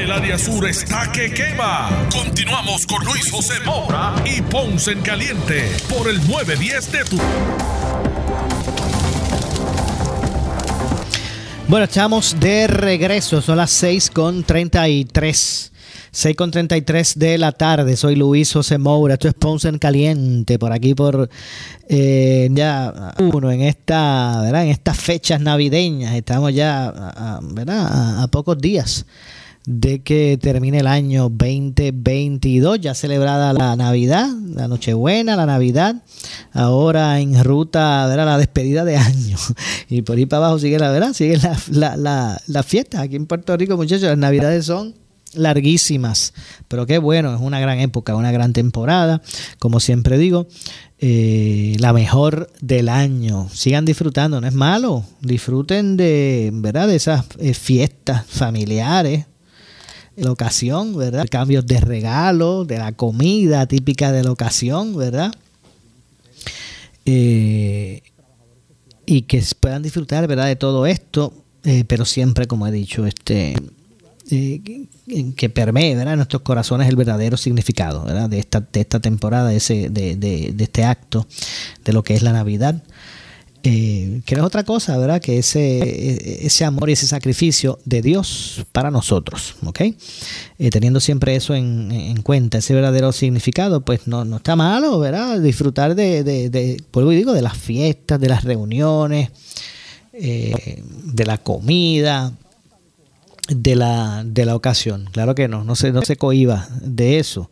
[0.00, 2.08] El área sur está que quema.
[2.10, 7.18] Continuamos con Luis José Moura y Ponce en Caliente por el 910 de tu.
[11.68, 13.42] Bueno, estamos de regreso.
[13.42, 15.72] Son las 6 con 33.
[16.12, 17.94] 6 con 33 de la tarde.
[17.94, 19.14] Soy Luis José Moura.
[19.14, 20.58] Esto es Ponce en Caliente.
[20.58, 21.28] Por aquí, por
[21.90, 24.48] eh, ya uno en esta.
[24.48, 26.14] En estas fechas navideñas.
[26.14, 29.04] Estamos ya, a pocos días
[29.66, 36.02] de que termine el año 2022, ya celebrada la Navidad, la Nochebuena, la Navidad,
[36.52, 38.26] ahora en ruta ¿verdad?
[38.26, 39.36] la despedida de año.
[39.88, 43.00] Y por ahí para abajo sigue la verdad, sigue la, la, la, la fiesta.
[43.00, 44.94] Aquí en Puerto Rico, muchachos, las Navidades son
[45.34, 46.34] larguísimas,
[46.68, 49.22] pero qué bueno, es una gran época, una gran temporada,
[49.58, 50.48] como siempre digo,
[50.98, 53.48] eh, la mejor del año.
[53.52, 56.88] Sigan disfrutando, no es malo, disfruten de, ¿verdad?
[56.88, 59.26] de esas eh, fiestas familiares,
[60.20, 61.26] la ocasión, ¿verdad?
[61.30, 65.32] Cambios de regalo, de la comida típica de la ocasión, ¿verdad?
[67.06, 68.02] Eh,
[69.06, 70.46] y que puedan disfrutar, ¿verdad?
[70.46, 71.32] De todo esto,
[71.64, 73.54] eh, pero siempre, como he dicho, este
[74.30, 74.60] eh,
[75.36, 76.14] que, permee, ¿verdad?
[76.14, 78.28] En nuestros corazones el verdadero significado, ¿verdad?
[78.28, 81.26] De esta, de esta temporada, de, ese, de, de, de este acto,
[81.84, 82.82] de lo que es la Navidad.
[83.62, 85.20] Eh, que no es otra cosa, ¿verdad?
[85.20, 89.80] Que ese, ese amor y ese sacrificio de Dios para nosotros, ¿ok?
[89.80, 94.98] Eh, teniendo siempre eso en, en cuenta, ese verdadero significado, pues no, no está malo,
[94.98, 95.38] ¿verdad?
[95.40, 99.28] Disfrutar de, de, de, vuelvo y digo, de las fiestas, de las reuniones,
[100.14, 102.32] eh, de la comida,
[103.48, 105.10] de la, de la ocasión.
[105.12, 107.50] Claro que no, no se, no se cohiba de eso.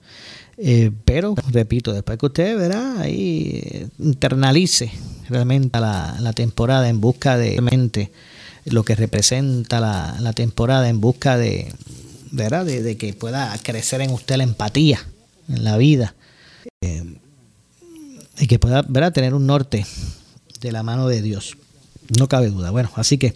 [1.04, 4.90] Pero, repito, después que usted verá ahí internalice
[5.28, 8.10] realmente la, la temporada en busca de realmente
[8.64, 11.72] lo que representa la, la temporada, en busca de,
[12.30, 12.64] ¿verdad?
[12.66, 15.00] De, que pueda crecer en usted la empatía
[15.48, 16.14] en la vida
[16.82, 17.04] eh,
[18.38, 19.12] y que pueda ¿verdad?
[19.12, 19.86] tener un norte
[20.60, 21.56] de la mano de Dios.
[22.18, 22.70] No cabe duda.
[22.70, 23.34] Bueno, así que,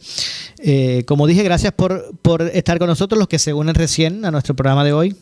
[0.58, 4.30] eh, como dije, gracias por, por estar con nosotros, los que se unen recién a
[4.30, 5.16] nuestro programa de hoy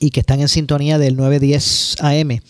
[0.00, 2.40] y que están en sintonía del 910 AM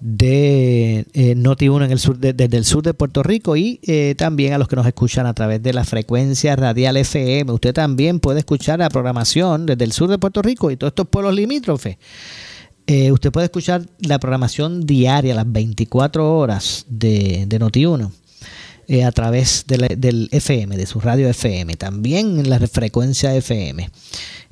[0.00, 3.80] de eh, Noti 1 en el sur de- desde el sur de Puerto Rico y
[3.82, 7.50] eh, también a los que nos escuchan a través de la frecuencia radial FM.
[7.52, 11.08] Usted también puede escuchar la programación desde el sur de Puerto Rico y todos estos
[11.08, 11.96] pueblos limítrofes.
[12.86, 18.12] Eh, usted puede escuchar la programación diaria, las 24 horas de, de Noti 1
[18.88, 23.34] eh, a través de la- del FM, de su radio FM, también en la frecuencia
[23.34, 23.88] FM.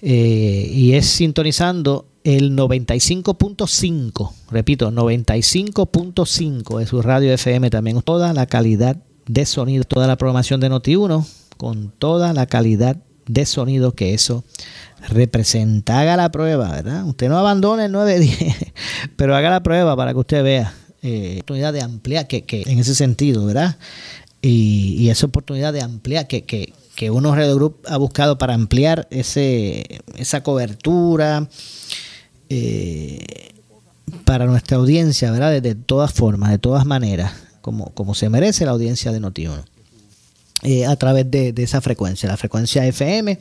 [0.00, 8.96] Y es sintonizando el 95.5, repito, 95.5 de su radio FM, también toda la calidad
[9.26, 12.96] de sonido, toda la programación de Noti1, con toda la calidad
[13.26, 14.44] de sonido que eso
[15.08, 16.00] representa.
[16.00, 17.04] Haga la prueba, ¿verdad?
[17.06, 18.72] Usted no abandone el 910,
[19.16, 20.74] pero haga la prueba para que usted vea.
[21.02, 23.76] Eh, oportunidad de ampliar, que, que, en ese sentido, ¿verdad?
[24.40, 28.54] Y, y esa oportunidad de ampliar, que, que, que uno Radio Group ha buscado para
[28.54, 31.48] ampliar ese, esa cobertura
[32.54, 33.18] eh,
[34.26, 35.62] para nuestra audiencia, ¿verdad?
[35.62, 37.32] De, todas formas, de todas maneras,
[37.62, 39.64] como, como se merece la audiencia de Notiuno.
[40.62, 43.38] Eh, a través de, esa frecuencia, la frecuencia FM,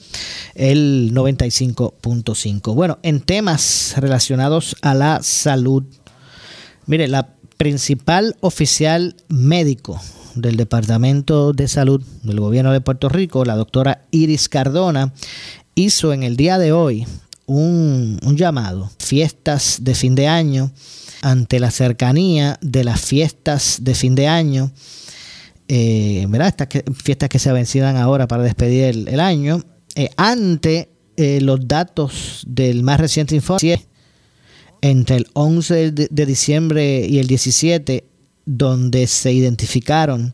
[0.55, 2.74] el 95.5.
[2.74, 5.84] Bueno, en temas relacionados a la salud,
[6.86, 10.01] mire, la principal oficial médico
[10.36, 15.14] del Departamento de Salud del Gobierno de Puerto Rico, la doctora Iris Cardona,
[15.76, 17.05] hizo en el día de hoy
[17.46, 20.72] un, llamado, fiestas de fin de año,
[21.22, 24.72] ante la cercanía de las fiestas de fin de año,
[25.68, 26.48] eh, ¿verdad?
[26.48, 29.64] Estas fiestas que se vencieran ahora para despedir el, año,
[29.96, 33.86] eh, ante eh, los datos del más reciente informe,
[34.82, 38.06] entre el 11 de diciembre y el 17
[38.46, 40.34] donde se identificaron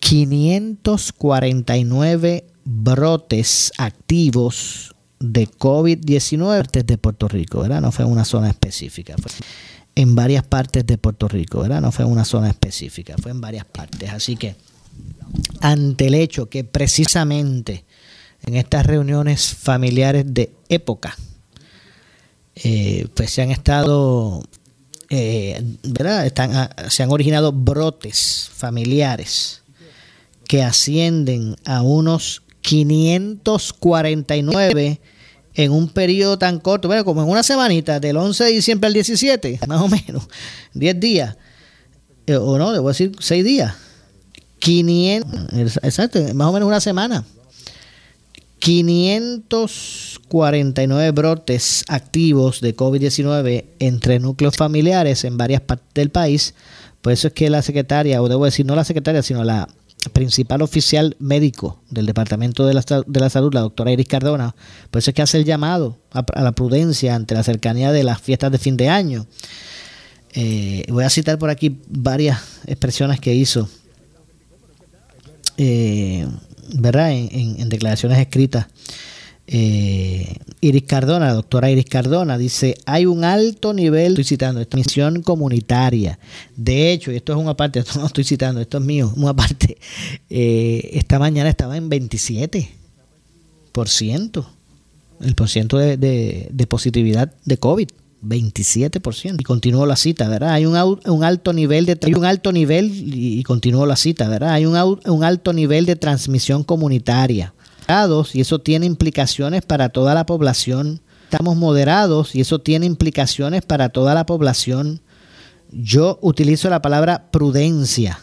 [0.00, 4.95] 549 brotes activos
[5.32, 7.80] de COVID-19 desde Puerto Rico, ¿verdad?
[7.80, 9.30] No fue en una zona específica, fue
[9.94, 11.80] en varias partes de Puerto Rico, ¿verdad?
[11.80, 14.10] No fue en una zona específica, fue en varias partes.
[14.10, 14.56] Así que,
[15.60, 17.84] ante el hecho que precisamente
[18.44, 21.16] en estas reuniones familiares de época,
[22.54, 24.42] eh, pues se han estado
[25.08, 26.26] eh, ¿verdad?
[26.26, 29.62] Están, ah, se han originado brotes familiares
[30.48, 35.00] que ascienden a unos 549
[35.56, 38.92] en un periodo tan corto, bueno, como en una semanita, del 11 de diciembre al
[38.92, 40.28] 17, más o menos,
[40.74, 41.36] 10 días,
[42.26, 43.74] eh, o no, debo decir 6 días,
[44.58, 47.24] 500, exacto, más o menos una semana.
[48.58, 56.54] 549 brotes activos de COVID-19 entre núcleos familiares en varias partes del país.
[57.02, 59.68] Por eso es que la secretaria, o debo decir no la secretaria, sino la
[60.10, 64.54] principal oficial médico del Departamento de la, de la Salud, la doctora Iris Cardona,
[64.90, 68.20] por eso es que hace el llamado a, la prudencia ante la cercanía de las
[68.20, 69.26] fiestas de fin de año.
[70.32, 73.68] Eh, voy a citar por aquí varias expresiones que hizo
[75.56, 76.26] eh,
[76.74, 77.12] ¿verdad?
[77.12, 78.66] En, declaraciones escritas.
[79.48, 84.76] Eh, Iris Cardona, la doctora Iris Cardona, dice, hay un alto nivel, estoy citando, esta
[84.76, 86.18] misión comunitaria.
[86.56, 89.34] De hecho, y esto es una parte, esto no estoy citando, esto es mío, una
[89.34, 89.78] parte,
[90.28, 92.68] eh, esta mañana estaba en 27%,
[95.20, 97.88] el porciento de, de, de positividad de COVID.
[98.22, 99.36] 27%.
[99.40, 100.50] Y continúo la cita, ¿verdad?
[100.50, 100.76] Hay un,
[101.06, 104.50] un alto nivel de hay un alto nivel y, continúo la cita, ¿verdad?
[104.50, 107.54] Hay un, un alto nivel de transmisión comunitaria.
[108.34, 111.00] Y eso tiene implicaciones para toda la población.
[111.24, 115.00] Estamos moderados y eso tiene implicaciones para toda la población.
[115.70, 118.20] Yo utilizo la palabra prudencia.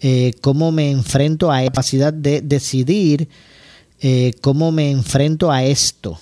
[0.00, 3.28] Eh, cómo me enfrento a la capacidad de decidir
[4.00, 6.20] eh, cómo me enfrento a esto,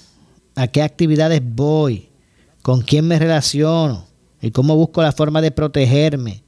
[0.54, 2.08] a qué actividades voy,
[2.62, 4.06] con quién me relaciono
[4.40, 6.42] y cómo busco la forma de protegerme.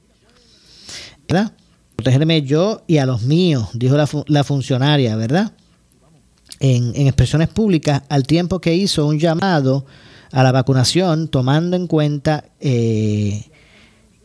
[1.27, 1.53] ¿Verdad?
[1.95, 5.53] Protegerme yo y a los míos, dijo la, funcionaria, ¿verdad?
[6.59, 9.85] En, expresiones públicas, al tiempo que hizo un llamado
[10.31, 13.45] a la vacunación, tomando en cuenta eh,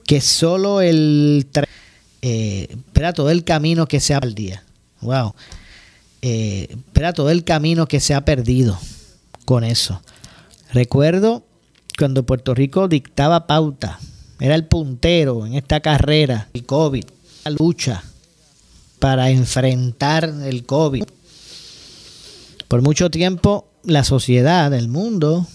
[0.07, 1.47] que solo el...
[2.23, 4.65] Eh, espera todo el camino que se ha día.
[5.03, 5.35] Wow.
[6.23, 6.75] Eh,
[7.15, 8.79] todo el camino que se ha perdido
[9.45, 10.01] con eso.
[10.73, 11.45] Recuerdo
[11.99, 14.01] cuando Puerto Rico dictaba pauta,
[14.41, 17.05] era el puntero en esta carrera, el COVID,
[17.45, 18.03] la lucha
[18.99, 21.05] para enfrentar el COVID.
[22.69, 25.47] Por mucho tiempo la sociedad, el mundo,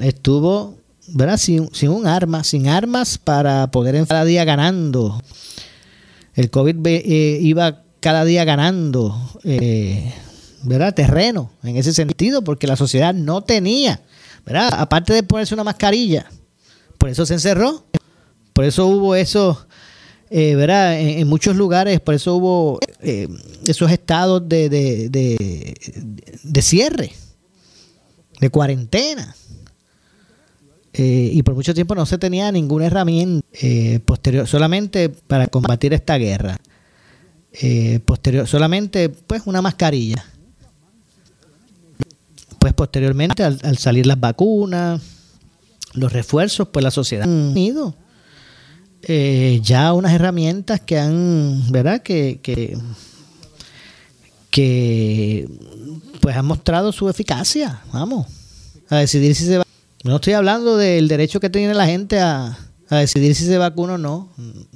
[0.00, 0.76] estuvo
[1.08, 1.36] ¿verdad?
[1.36, 5.22] Sin, un arma, sin armas para poder cada día ganando.
[6.34, 10.12] El COVID eh, iba cada día ganando eh,
[10.62, 10.94] ¿verdad?
[10.94, 14.00] terreno en ese sentido, porque la sociedad no tenía
[14.46, 16.26] Aparte de ponerse una mascarilla,
[16.98, 17.86] por eso se encerró,
[18.52, 19.66] por eso hubo eso,
[20.36, 20.98] eh, ¿verdad?
[20.98, 23.28] En, muchos lugares, por eso hubo eh,
[23.68, 27.12] esos estados de, de, cierre,
[28.40, 29.36] de cuarentena.
[30.92, 33.46] Eh, y por mucho tiempo no se tenía ninguna herramienta
[34.04, 36.58] posterior, solamente para combatir esta guerra.
[38.04, 40.24] posterior, solamente pues una mascarilla
[42.58, 45.00] pues posteriormente al, salir las vacunas,
[45.92, 47.94] los refuerzos, pues la sociedad ha tenido
[49.06, 52.02] eh, ya unas herramientas que han, ¿verdad?
[52.02, 52.40] Que,
[54.50, 55.48] que,
[56.20, 58.26] pues han mostrado su eficacia, vamos,
[58.88, 59.64] a decidir si se va.
[60.04, 62.56] No estoy hablando del derecho que tiene la gente a,
[62.90, 64.28] decidir si se vacuna o no,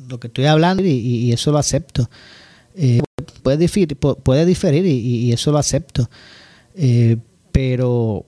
[0.09, 2.11] lo que estoy hablando y, eso lo acepto.
[3.43, 6.11] Puede diferir, puede diferir y, eso lo acepto.
[7.53, 8.27] Pero,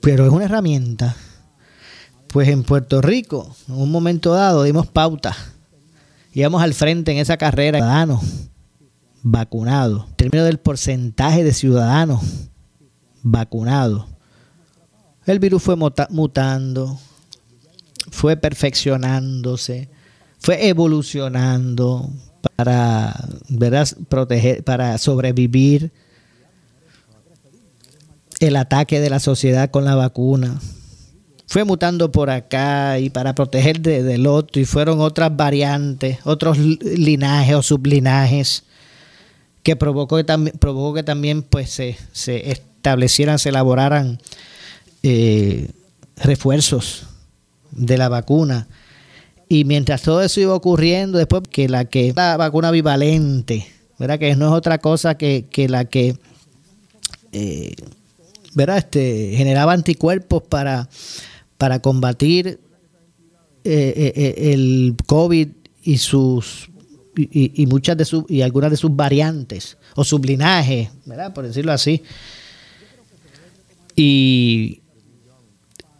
[0.00, 1.16] pero es una herramienta.
[2.32, 5.36] Pues en Puerto Rico, en un momento dado, dimos pauta.
[6.32, 7.78] Íbamos al frente en esa carrera.
[7.78, 8.22] Ciudadanos
[9.22, 10.06] vacunados.
[10.10, 12.22] En términos del porcentaje de ciudadanos
[13.22, 14.06] vacunados.
[15.26, 16.98] El virus fue mutando,
[18.10, 19.90] fue perfeccionándose,
[20.38, 22.10] fue evolucionando
[22.56, 23.28] para
[24.08, 25.92] proteger, para sobrevivir
[28.40, 30.58] el ataque de la sociedad con la vacuna.
[31.50, 37.56] Fue mutando por acá y para proteger del otro y fueron otras variantes, otros linajes
[37.56, 38.62] o sublinajes
[39.64, 41.96] que provocó que, también, provocó que también pues se,
[42.52, 44.20] establecieran, se elaboraran
[45.02, 45.72] eh,
[46.18, 47.06] refuerzos
[47.72, 48.68] de la vacuna.
[49.48, 53.66] Y mientras todo eso iba ocurriendo, después que la que la vacuna bivalente,
[53.98, 54.20] ¿verdad?
[54.20, 56.16] Que no es otra cosa que, la que
[57.32, 57.74] eh,
[58.54, 58.78] ¿verdad?
[58.78, 60.88] Este, generaba anticuerpos para,
[61.60, 62.58] para combatir
[63.64, 65.48] eh, el COVID
[65.82, 66.70] y sus
[67.14, 71.34] y, muchas de sus y algunas de sus variantes o sublinajes, ¿verdad?
[71.34, 72.02] Por decirlo así.
[73.94, 74.80] Y,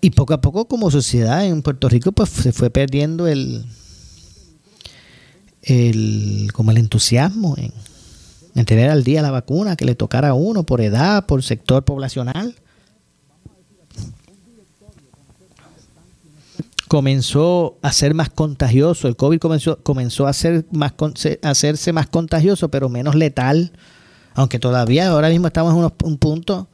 [0.01, 3.67] y poco a poco como sociedad en Puerto Rico pues se fue perdiendo el,
[5.61, 7.71] el como el entusiasmo en,
[8.55, 11.85] en tener al día la vacuna que le tocara a uno por edad, por sector
[11.85, 12.55] poblacional.
[16.91, 20.93] Comenzó a ser más contagioso, el COVID comenzó, comenzó a, ser más,
[21.41, 23.71] a hacerse más contagioso, pero menos letal,
[24.35, 26.69] aunque todavía ahora mismo estamos en un punto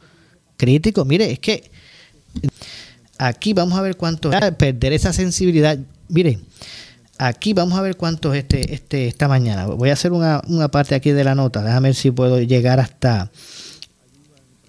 [0.57, 1.05] crítico.
[1.05, 1.71] Mire, es que
[3.19, 5.79] aquí vamos a ver cuánto perder esa sensibilidad.
[6.09, 6.39] Mire,
[7.19, 9.67] aquí vamos a ver cuántos este, este, esta mañana.
[9.67, 11.63] Voy a hacer una, una parte aquí de la nota.
[11.63, 13.31] Déjame ver si puedo llegar hasta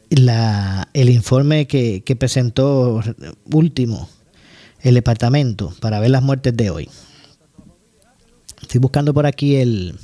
[0.10, 3.02] la, el informe que, que presentó
[3.50, 4.10] último
[4.88, 6.90] el departamento para ver las muertes de hoy.
[8.62, 10.00] Estoy buscando por aquí el,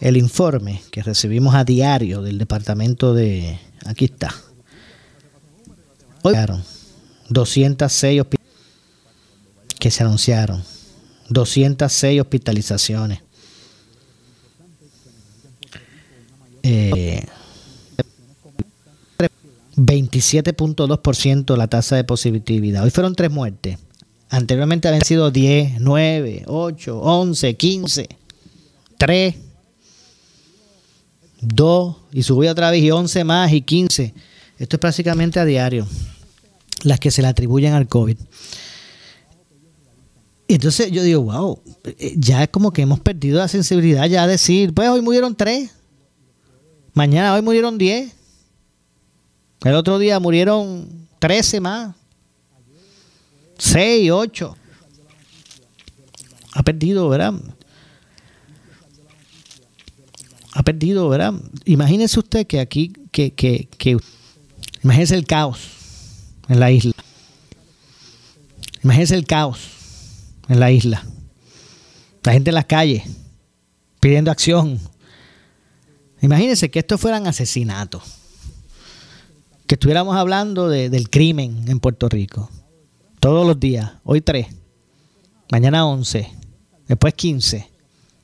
[0.00, 3.58] el informe que recibimos a diario del departamento de...
[3.86, 4.34] Aquí está.
[6.22, 6.34] Hoy
[7.30, 8.22] 206
[9.78, 10.62] que se anunciaron.
[11.30, 13.20] 206 hospitalizaciones.
[16.62, 17.26] Eh,
[19.76, 22.84] 27.2% la tasa de positividad.
[22.84, 23.78] Hoy fueron tres muertes.
[24.28, 28.08] Anteriormente habían sido 10, 9, 8, 11, 15,
[28.98, 29.34] 3,
[31.40, 34.14] 2 y subió otra vez y 11 más y 15.
[34.58, 35.86] Esto es prácticamente a diario.
[36.82, 38.16] Las que se le atribuyen al COVID.
[40.48, 41.60] Entonces yo digo, wow,
[42.16, 45.70] ya es como que hemos perdido la sensibilidad ya a decir, pues hoy murieron 3,
[46.92, 48.13] mañana hoy murieron 10
[49.64, 51.94] el otro día murieron 13 más.
[53.58, 54.56] 6, 8.
[56.52, 57.32] Ha perdido, ¿verdad?
[60.52, 61.32] Ha perdido, ¿verdad?
[61.64, 63.96] Imagínese usted que aquí, que, que, que,
[64.82, 65.60] imagínese el caos
[66.48, 66.92] en la isla.
[68.82, 69.60] Imagínese el caos
[70.48, 71.06] en la isla.
[72.22, 73.02] La gente en las calles
[73.98, 74.78] pidiendo acción.
[76.20, 78.23] Imagínense que esto fueran asesinatos
[79.74, 82.48] que estuviéramos hablando de, del crimen en Puerto Rico.
[83.18, 83.90] Todos los días.
[84.04, 84.46] Hoy tres.
[85.50, 86.30] Mañana once.
[86.86, 87.68] Después quince.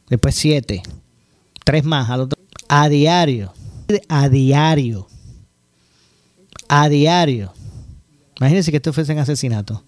[0.09, 0.81] Después siete.
[1.65, 2.41] Tres más al otro.
[2.69, 3.53] A diario.
[4.09, 5.09] A diario.
[6.69, 7.53] A diario.
[8.39, 9.83] Imagínense que esto fuese un asesinato.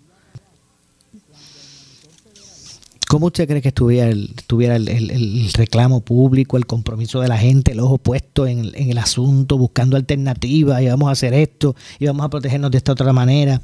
[3.13, 7.81] ¿Cómo usted cree que estuviera, el, el, reclamo público, el compromiso de la gente, el
[7.81, 12.31] ojo puesto en, el asunto, buscando alternativas y vamos a hacer esto y vamos a
[12.31, 13.61] protegernos de esta otra manera?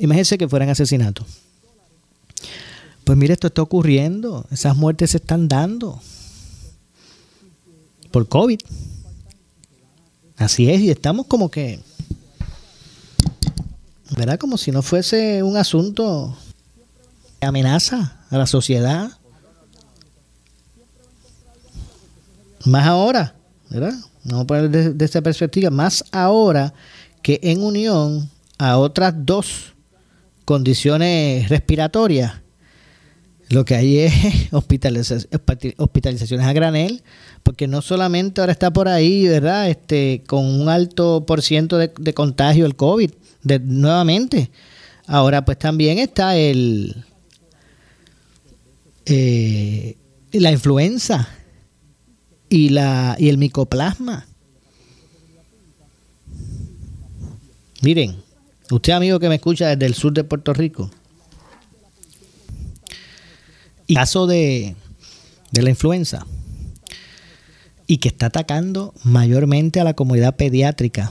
[0.00, 1.26] Imagínense que fueran asesinatos.
[3.04, 5.98] Pues mire, esto está ocurriendo, esas muertes se están dando
[8.10, 8.60] por COVID.
[10.36, 11.80] Así es, y estamos como que,
[14.14, 14.38] ¿verdad?
[14.38, 16.36] Como si no fuese un asunto
[17.40, 19.10] amenaza a la sociedad.
[22.64, 23.34] Más ahora,
[23.70, 23.94] ¿verdad?
[24.24, 26.74] Vamos a poner desde, esta perspectiva, más ahora
[27.22, 28.28] que en unión
[28.58, 29.74] a otras dos
[30.44, 32.32] condiciones respiratorias,
[33.50, 34.12] Lo que hay es
[34.52, 37.02] hospitalizaciones a granel,
[37.42, 39.70] porque no solamente ahora está por ahí, ¿verdad?
[39.70, 43.10] Este, con un alto por ciento de, contagio el COVID,
[43.42, 44.50] de, nuevamente.
[45.06, 47.06] Ahora pues también está el
[49.08, 49.96] eh,
[50.32, 51.28] la influenza
[52.48, 54.26] y la y el micoplasma.
[57.82, 58.16] Miren,
[58.70, 60.90] usted amigo que me escucha desde el sur de Puerto Rico,
[63.86, 64.74] y caso de,
[65.52, 66.26] de la influenza
[67.86, 71.10] y que está atacando mayormente a la comunidad pediátrica.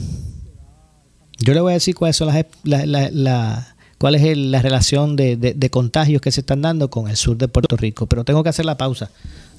[1.39, 2.27] Yo le voy a decir cuáles son
[2.63, 7.37] las, la, cuál es la relación de, contagios que se están dando con el sur
[7.37, 9.11] de Puerto Rico, pero tengo que hacer la pausa.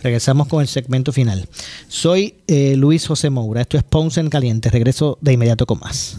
[0.03, 1.49] Regresamos con el segmento final.
[1.89, 6.19] Soy eh, Luis José Moura, esto es Ponce en Caliente, regreso de inmediato con más.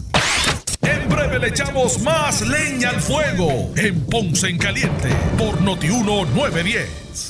[0.82, 5.08] En breve le echamos más leña al fuego en Ponce en Caliente
[5.38, 7.29] por Notiuno 910.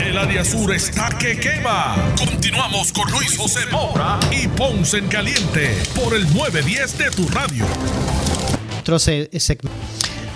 [0.00, 1.96] El área sur está que quema.
[2.18, 7.64] Continuamos con Luis José Moura y Ponce en Caliente por el 910 de tu radio.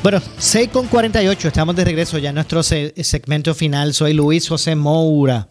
[0.03, 3.95] Bueno, 6 con 48, estamos de regreso ya en nuestro segmento final.
[3.95, 5.49] Soy Luis José Moura.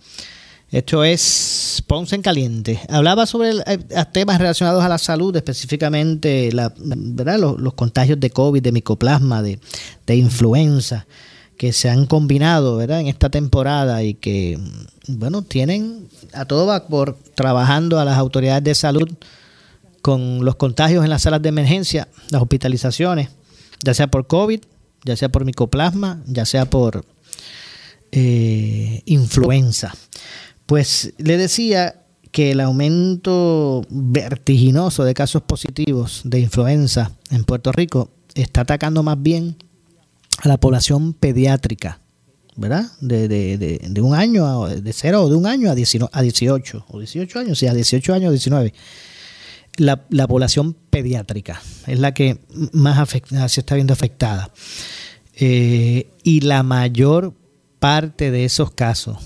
[0.71, 2.79] Esto es Ponce en Caliente.
[2.89, 3.79] Hablaba sobre eh,
[4.11, 6.49] temas relacionados a la salud, específicamente.
[6.53, 9.59] Los, contagios de COVID, de micoplasma, de
[10.15, 11.05] influenza
[11.57, 13.01] que se han combinado ¿verdad?
[13.01, 14.59] en esta temporada y que,
[15.07, 19.09] bueno, tienen a todo vapor trabajando a las autoridades de salud
[20.01, 23.29] con los contagios en las salas de emergencia, las hospitalizaciones,
[23.83, 24.61] ya sea por COVID,
[25.03, 27.03] ya sea por micoplasma, ya sea por
[28.11, 29.93] eh, influenza.
[30.65, 38.11] Pues le decía que el aumento vertiginoso de casos positivos de influenza en Puerto Rico
[38.35, 39.57] está atacando más bien
[40.37, 41.99] a la población pediátrica,
[42.55, 42.91] ¿verdad?
[43.01, 46.21] De, de, de, un año, a, de cero o de un año a, 19, a
[46.21, 48.73] 18, o 18 años, sí, a 18 años, 19.
[49.77, 52.39] La, la población pediátrica es la que
[52.71, 54.51] más se está viendo afectada.
[55.39, 57.33] Eh, y la mayor
[57.79, 59.17] parte de esos casos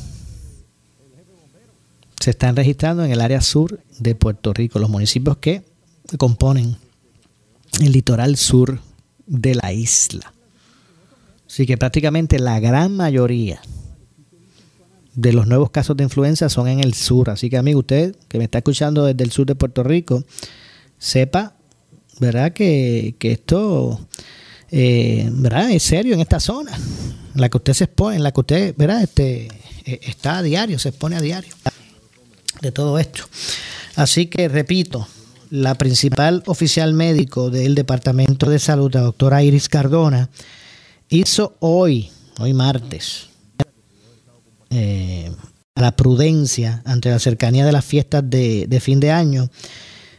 [2.19, 5.63] se están registrando en el área sur de Puerto Rico, los municipios que
[6.17, 6.75] componen
[7.79, 8.79] el litoral sur
[9.25, 10.33] de la isla.
[11.51, 13.61] Así que prácticamente la gran mayoría
[15.13, 17.29] de los nuevos casos de influenza son en el sur.
[17.29, 20.23] Así que, amigo, usted que me está escuchando desde el sur de Puerto Rico,
[20.97, 21.57] sepa,
[22.21, 22.53] ¿verdad?
[22.53, 23.99] Que, esto,
[24.71, 25.71] eh, ¿verdad?
[25.71, 26.71] Es serio en esta zona,
[27.35, 29.03] en la que usted se expone, en la que usted, ¿verdad?
[29.03, 29.49] Este,
[29.83, 31.53] eh, está a diario, se expone a diario
[32.61, 33.25] de todo esto.
[33.97, 35.05] Así que, repito,
[35.49, 40.29] la principal oficial médico del Departamento de Salud, la doctora Iris Cardona,
[41.11, 42.09] hizo hoy,
[42.39, 43.27] hoy martes,
[44.69, 45.29] eh,
[45.75, 49.49] la prudencia ante la cercanía de las fiestas de, fin de año,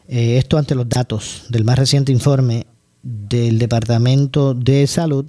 [0.07, 2.67] eh, esto ante los datos del más reciente informe
[3.03, 5.25] del Departamento de Salud,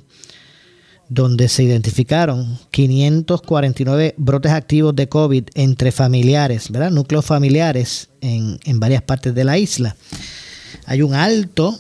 [1.07, 6.91] donde se identificaron 549 brotes activos de COVID entre familiares, ¿verdad?
[6.91, 9.95] Núcleos familiares en varias partes de la isla.
[10.86, 11.78] Hay un alto,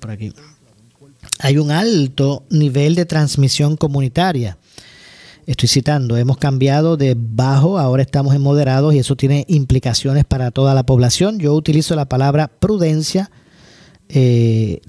[0.00, 0.32] por aquí,
[1.42, 4.58] hay un alto nivel de transmisión comunitaria.
[5.46, 10.50] Estoy citando, hemos cambiado de bajo, ahora estamos en moderados y eso tiene implicaciones para
[10.50, 11.38] toda la población.
[11.38, 13.30] Yo utilizo la palabra prudencia.
[14.08, 14.80] Eh,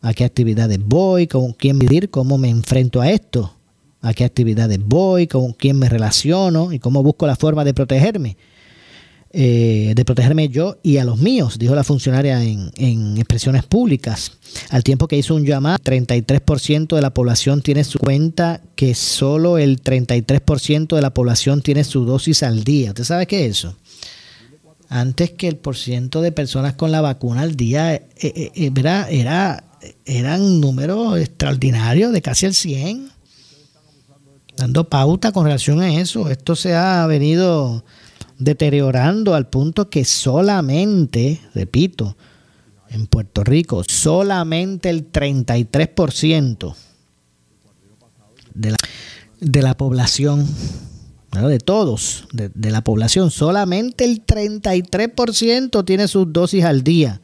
[0.00, 1.26] ¿A qué actividades voy?
[1.26, 2.08] ¿Con quién vivir?
[2.08, 3.54] ¿Cómo me enfrento a esto?
[4.00, 5.26] ¿A qué actividades voy?
[5.26, 6.72] ¿Con quién me relaciono?
[6.72, 8.38] ¿Y cómo busco la forma de protegerme?
[9.32, 14.32] Eh, de protegerme yo y a los míos, dijo la funcionaria en, en expresiones públicas.
[14.70, 19.56] Al tiempo que hizo un llamado, 33% de la población tiene su cuenta, que solo
[19.58, 22.88] el 33% de la población tiene su dosis al día.
[22.88, 23.76] ¿Usted sabe qué es eso?
[24.88, 29.62] Antes que el porciento de personas con la vacuna al día eh, eh, era, era,
[30.04, 33.12] eran números extraordinarios de casi el 100.
[34.56, 36.28] Dando pauta con relación a eso.
[36.28, 37.84] Esto se ha venido
[38.40, 42.16] deteriorando al punto que solamente, repito,
[42.88, 46.74] en Puerto Rico, solamente el 33%
[48.54, 48.76] de, la,
[49.40, 50.46] de la población,
[51.32, 53.30] de todos, de, de, la población.
[53.30, 57.20] Solamente el 33% tiene sus dosis al día.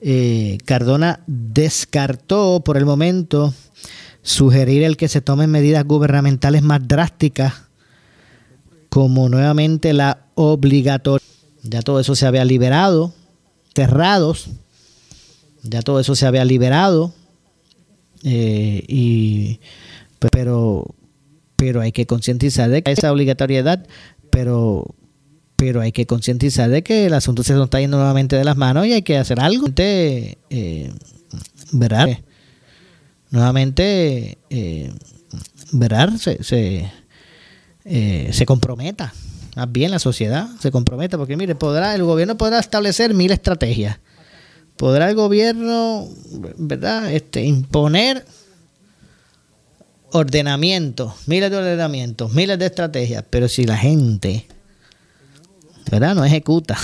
[0.00, 3.54] Eh, Cardona descartó por el momento
[4.22, 7.61] sugerir el que se tomen medidas gubernamentales más drásticas,
[8.92, 11.26] como nuevamente la obligatoria.
[11.62, 13.14] Ya todo eso se había liberado,
[13.74, 14.48] cerrados,
[15.62, 17.14] ya todo eso se había liberado,
[18.22, 19.60] eh, y,
[20.30, 20.94] pero,
[21.56, 23.86] pero hay que concientizar de que esa obligatoriedad,
[24.28, 24.94] pero,
[25.56, 28.86] pero hay que concientizar de que el asunto se está yendo nuevamente de las manos
[28.86, 29.68] y hay que hacer algo.
[29.74, 30.92] Eh,
[31.72, 32.18] ¿Verdad?
[33.30, 34.92] nuevamente, eh.
[36.18, 36.92] Se, se,
[37.84, 39.12] eh, se, comprometa,
[39.56, 43.98] más bien la sociedad se comprometa, porque mire, podrá, el gobierno podrá establecer mil estrategias,
[44.76, 46.08] podrá el gobierno,
[46.58, 48.24] ¿verdad?, este, imponer
[50.12, 54.46] ordenamientos, miles de ordenamientos, miles de estrategias, pero si la gente,
[55.90, 56.76] ¿verdad?, no ejecuta,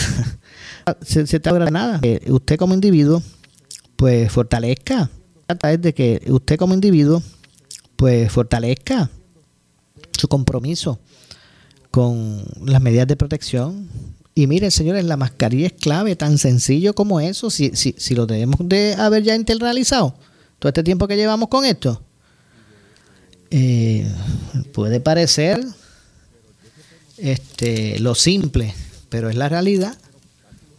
[1.03, 2.01] se, se te nada.
[2.29, 3.23] Usted como individuo,
[3.97, 5.11] pues fortalezca
[5.49, 7.23] trata es de que usted como individuo
[7.97, 9.11] pues fortalezca
[10.19, 10.99] su compromiso
[11.91, 13.89] con las medidas de protección.
[14.35, 18.27] Y miren, señores, la mascarilla es clave, tan sencillo como eso, si, si, si lo
[18.27, 20.15] debemos de haber ya internalizado,
[20.59, 22.03] todo este tiempo que llevamos con esto.
[23.51, 24.07] Eh,
[24.73, 25.65] puede parecer
[27.17, 28.75] este, lo simple,
[29.09, 29.97] pero es la realidad.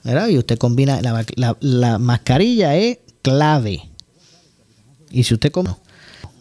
[0.04, 0.30] ¿verdad?
[0.30, 3.90] Y usted combina, la, la, la mascarilla es clave.
[5.12, 5.76] Y si usted come,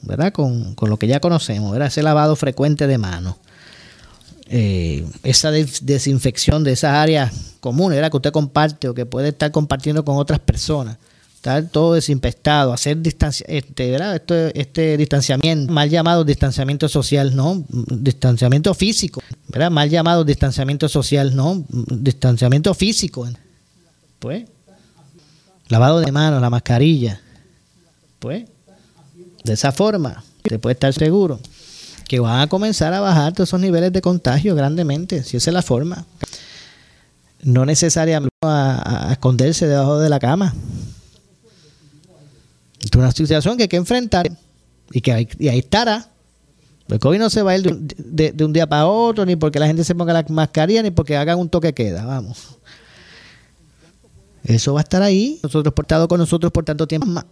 [0.08, 0.32] ¿verdad?
[0.32, 1.88] Con, lo que ya conocemos, ¿verdad?
[1.88, 3.36] Ese lavado frecuente de manos.
[4.50, 8.10] Eh, esa desinfección de esas áreas comunes ¿verdad?
[8.10, 10.96] que usted comparte o que puede estar compartiendo con otras personas.
[11.34, 14.20] Estar todo desinfectado, hacer distancia, este, ¿verdad?
[14.54, 17.64] Este distanciamiento, mal llamado distanciamiento social, ¿no?
[17.68, 19.70] Distanciamiento físico, ¿verdad?
[19.70, 21.64] Mal llamado distanciamiento social, ¿no?
[21.68, 23.28] Distanciamiento físico.
[24.18, 24.46] Pues,
[25.68, 27.20] lavado de manos, la mascarilla.
[28.18, 28.44] Pues,
[29.48, 31.40] de esa forma, usted puede estar seguro
[32.06, 35.54] que van a comenzar a bajar todos esos niveles de contagio grandemente, si esa es
[35.54, 36.06] la forma.
[37.42, 40.54] No necesariamente a, esconderse debajo de la cama.
[42.80, 44.30] Es una situación que hay que enfrentar
[44.90, 46.08] y que y ahí estará.
[46.88, 49.58] El COVID no se va a ir de, de, un día para otro, ni porque
[49.58, 52.56] la gente se ponga la mascarilla, ni porque hagan un toque queda, vamos.
[54.44, 57.26] Eso va a estar ahí, nosotros portado con nosotros por tanto tiempo más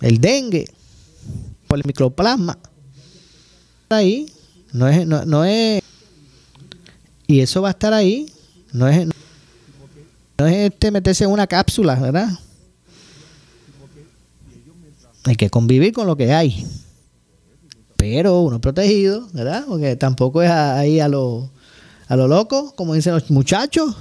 [0.00, 0.66] el dengue,
[1.66, 2.58] por el microplasma.
[3.88, 4.32] Ahí,
[4.72, 5.82] no es, no, es,
[7.26, 8.32] y eso va a estar ahí,
[8.72, 9.06] no es,
[10.38, 12.30] no es este meterse en una cápsula, ¿verdad?
[15.24, 16.66] Hay que convivir con lo que hay.
[17.96, 19.64] Pero uno protegido, ¿verdad?
[19.68, 21.50] Porque tampoco es ahí a lo,
[22.08, 23.94] a lo loco, como dicen los muchachos.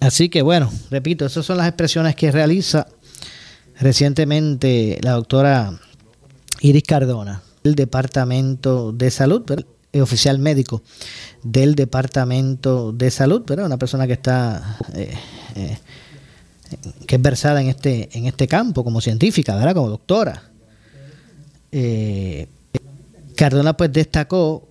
[0.00, 2.86] Así que bueno, repito, esas son las expresiones que realiza
[3.78, 5.78] recientemente la doctora
[6.60, 9.42] Iris Cardona, del Departamento de Salud,
[9.92, 10.82] el oficial médico
[11.42, 15.14] del Departamento de Salud, pero una persona que está eh,
[15.54, 15.78] eh,
[17.06, 19.74] que es versada en este en este campo como científica, ¿verdad?
[19.74, 20.42] Como doctora.
[21.72, 22.48] Eh,
[23.36, 24.68] Cardona pues destacó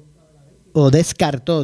[0.73, 1.63] o descartó,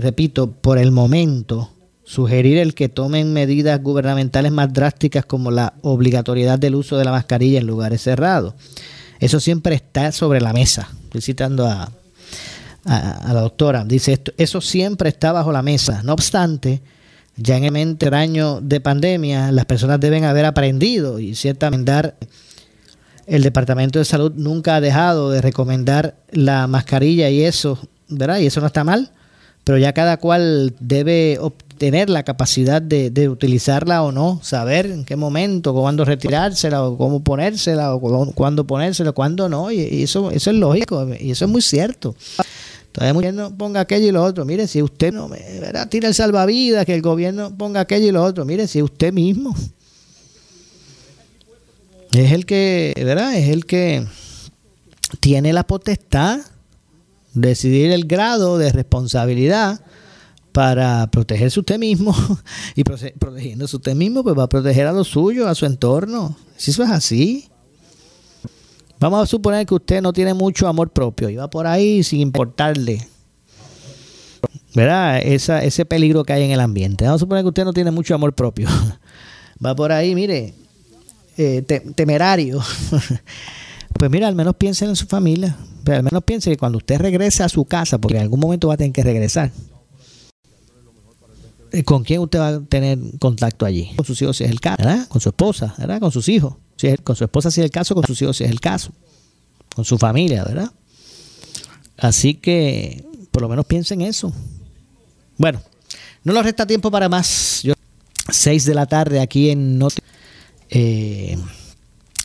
[0.00, 1.70] repito, por el momento
[2.04, 7.12] sugerir el que tomen medidas gubernamentales más drásticas como la obligatoriedad del uso de la
[7.12, 8.54] mascarilla en lugares cerrados.
[9.20, 10.88] Eso siempre está sobre la mesa.
[11.04, 11.90] Estoy citando a,
[12.84, 13.84] la doctora.
[13.84, 16.02] Dice, esto, eso siempre está bajo la mesa.
[16.02, 16.82] No obstante,
[17.36, 22.14] ya en el año de pandemia, las personas deben haber aprendido y ciertamente
[23.26, 27.78] el Departamento de Salud nunca ha dejado de recomendar la mascarilla y eso,
[28.08, 28.38] ¿verdad?
[28.38, 29.12] Y eso no está mal,
[29.64, 31.38] pero ya cada cual debe
[31.78, 37.22] tener la capacidad de, utilizarla o no, saber en qué momento, cuándo retirársela o cómo
[37.22, 41.62] ponérsela o cuándo ponérsela, cuándo no, y, eso, eso es lógico y eso es muy
[41.62, 42.14] cierto.
[42.92, 44.44] Todavía el gobierno ponga aquello y lo otro.
[44.44, 45.88] Mire, si usted no ¿verdad?
[45.88, 48.44] tira el salvavidas, que el gobierno ponga aquello y lo otro.
[48.44, 49.54] Mire, si usted mismo
[52.12, 53.34] es el que, ¿verdad?
[53.36, 54.06] Es el que
[55.20, 56.40] tiene la potestad
[57.34, 59.80] decidir el grado de responsabilidad
[60.52, 62.14] para protegerse usted mismo
[62.76, 66.36] y protegiéndose usted mismo, pues va a proteger a lo suyo, a su entorno.
[66.56, 67.48] Si eso es así.
[69.00, 72.20] Vamos a suponer que usted no tiene mucho amor propio y va por ahí sin
[72.20, 73.04] importarle.
[74.74, 75.20] ¿Verdad?
[75.22, 77.04] Esa, ese peligro que hay en el ambiente.
[77.04, 78.68] Vamos a suponer que usted no tiene mucho amor propio.
[79.64, 80.54] Va por ahí, mire,
[81.36, 81.62] eh,
[81.94, 82.60] temerario,
[84.02, 86.98] pues mira, al menos piensen en su familia, pero al menos piense que cuando usted
[87.00, 89.52] regrese a su casa, porque en algún momento va a tener que regresar,
[91.70, 93.92] eh, ¿con quién usted va a tener contacto allí?
[93.94, 95.06] Con sus hijos si es el caso, ¿verdad?
[95.06, 96.00] Con su esposa, ¿verdad?
[96.00, 96.54] Con sus hijos.
[96.76, 98.90] Si con su esposa si es el caso, con sus hijos si es el caso.
[99.72, 100.72] Con su familia, ¿verdad?
[101.96, 104.32] Así que por lo menos piensen eso.
[105.38, 105.62] Bueno,
[106.24, 107.60] no nos resta tiempo para más.
[107.62, 107.74] Yo,
[108.28, 110.02] 6 de la tarde aquí en Noti.
[110.70, 111.38] Eh,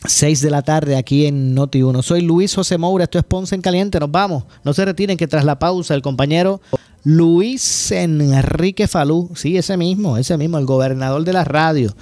[0.08, 2.02] 6 de la tarde aquí en Noti 1.
[2.02, 4.00] Soy Luis José Moura, esto es Ponce en Caliente.
[4.00, 4.44] Nos vamos.
[4.64, 6.60] No se retiren que tras la pausa el compañero
[7.04, 11.94] Luis Enrique Falú, sí, ese mismo, ese mismo, el gobernador de la radio,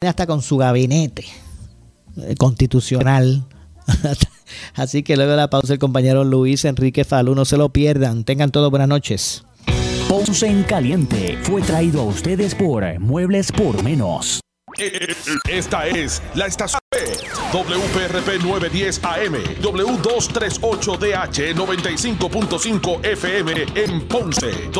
[0.00, 1.24] hasta con su gabinete
[2.16, 3.44] eh, constitucional.
[4.74, 8.24] Así que luego de la pausa el compañero Luis Enrique Falú, no se lo pierdan.
[8.24, 9.44] Tengan todos buenas noches.
[10.08, 14.40] Ponce en Caliente fue traído a ustedes por Muebles por Menos.
[15.48, 16.80] Esta es la estación
[17.52, 24.70] WPRP 910 AM, W238DH 95.5 FM en Ponce.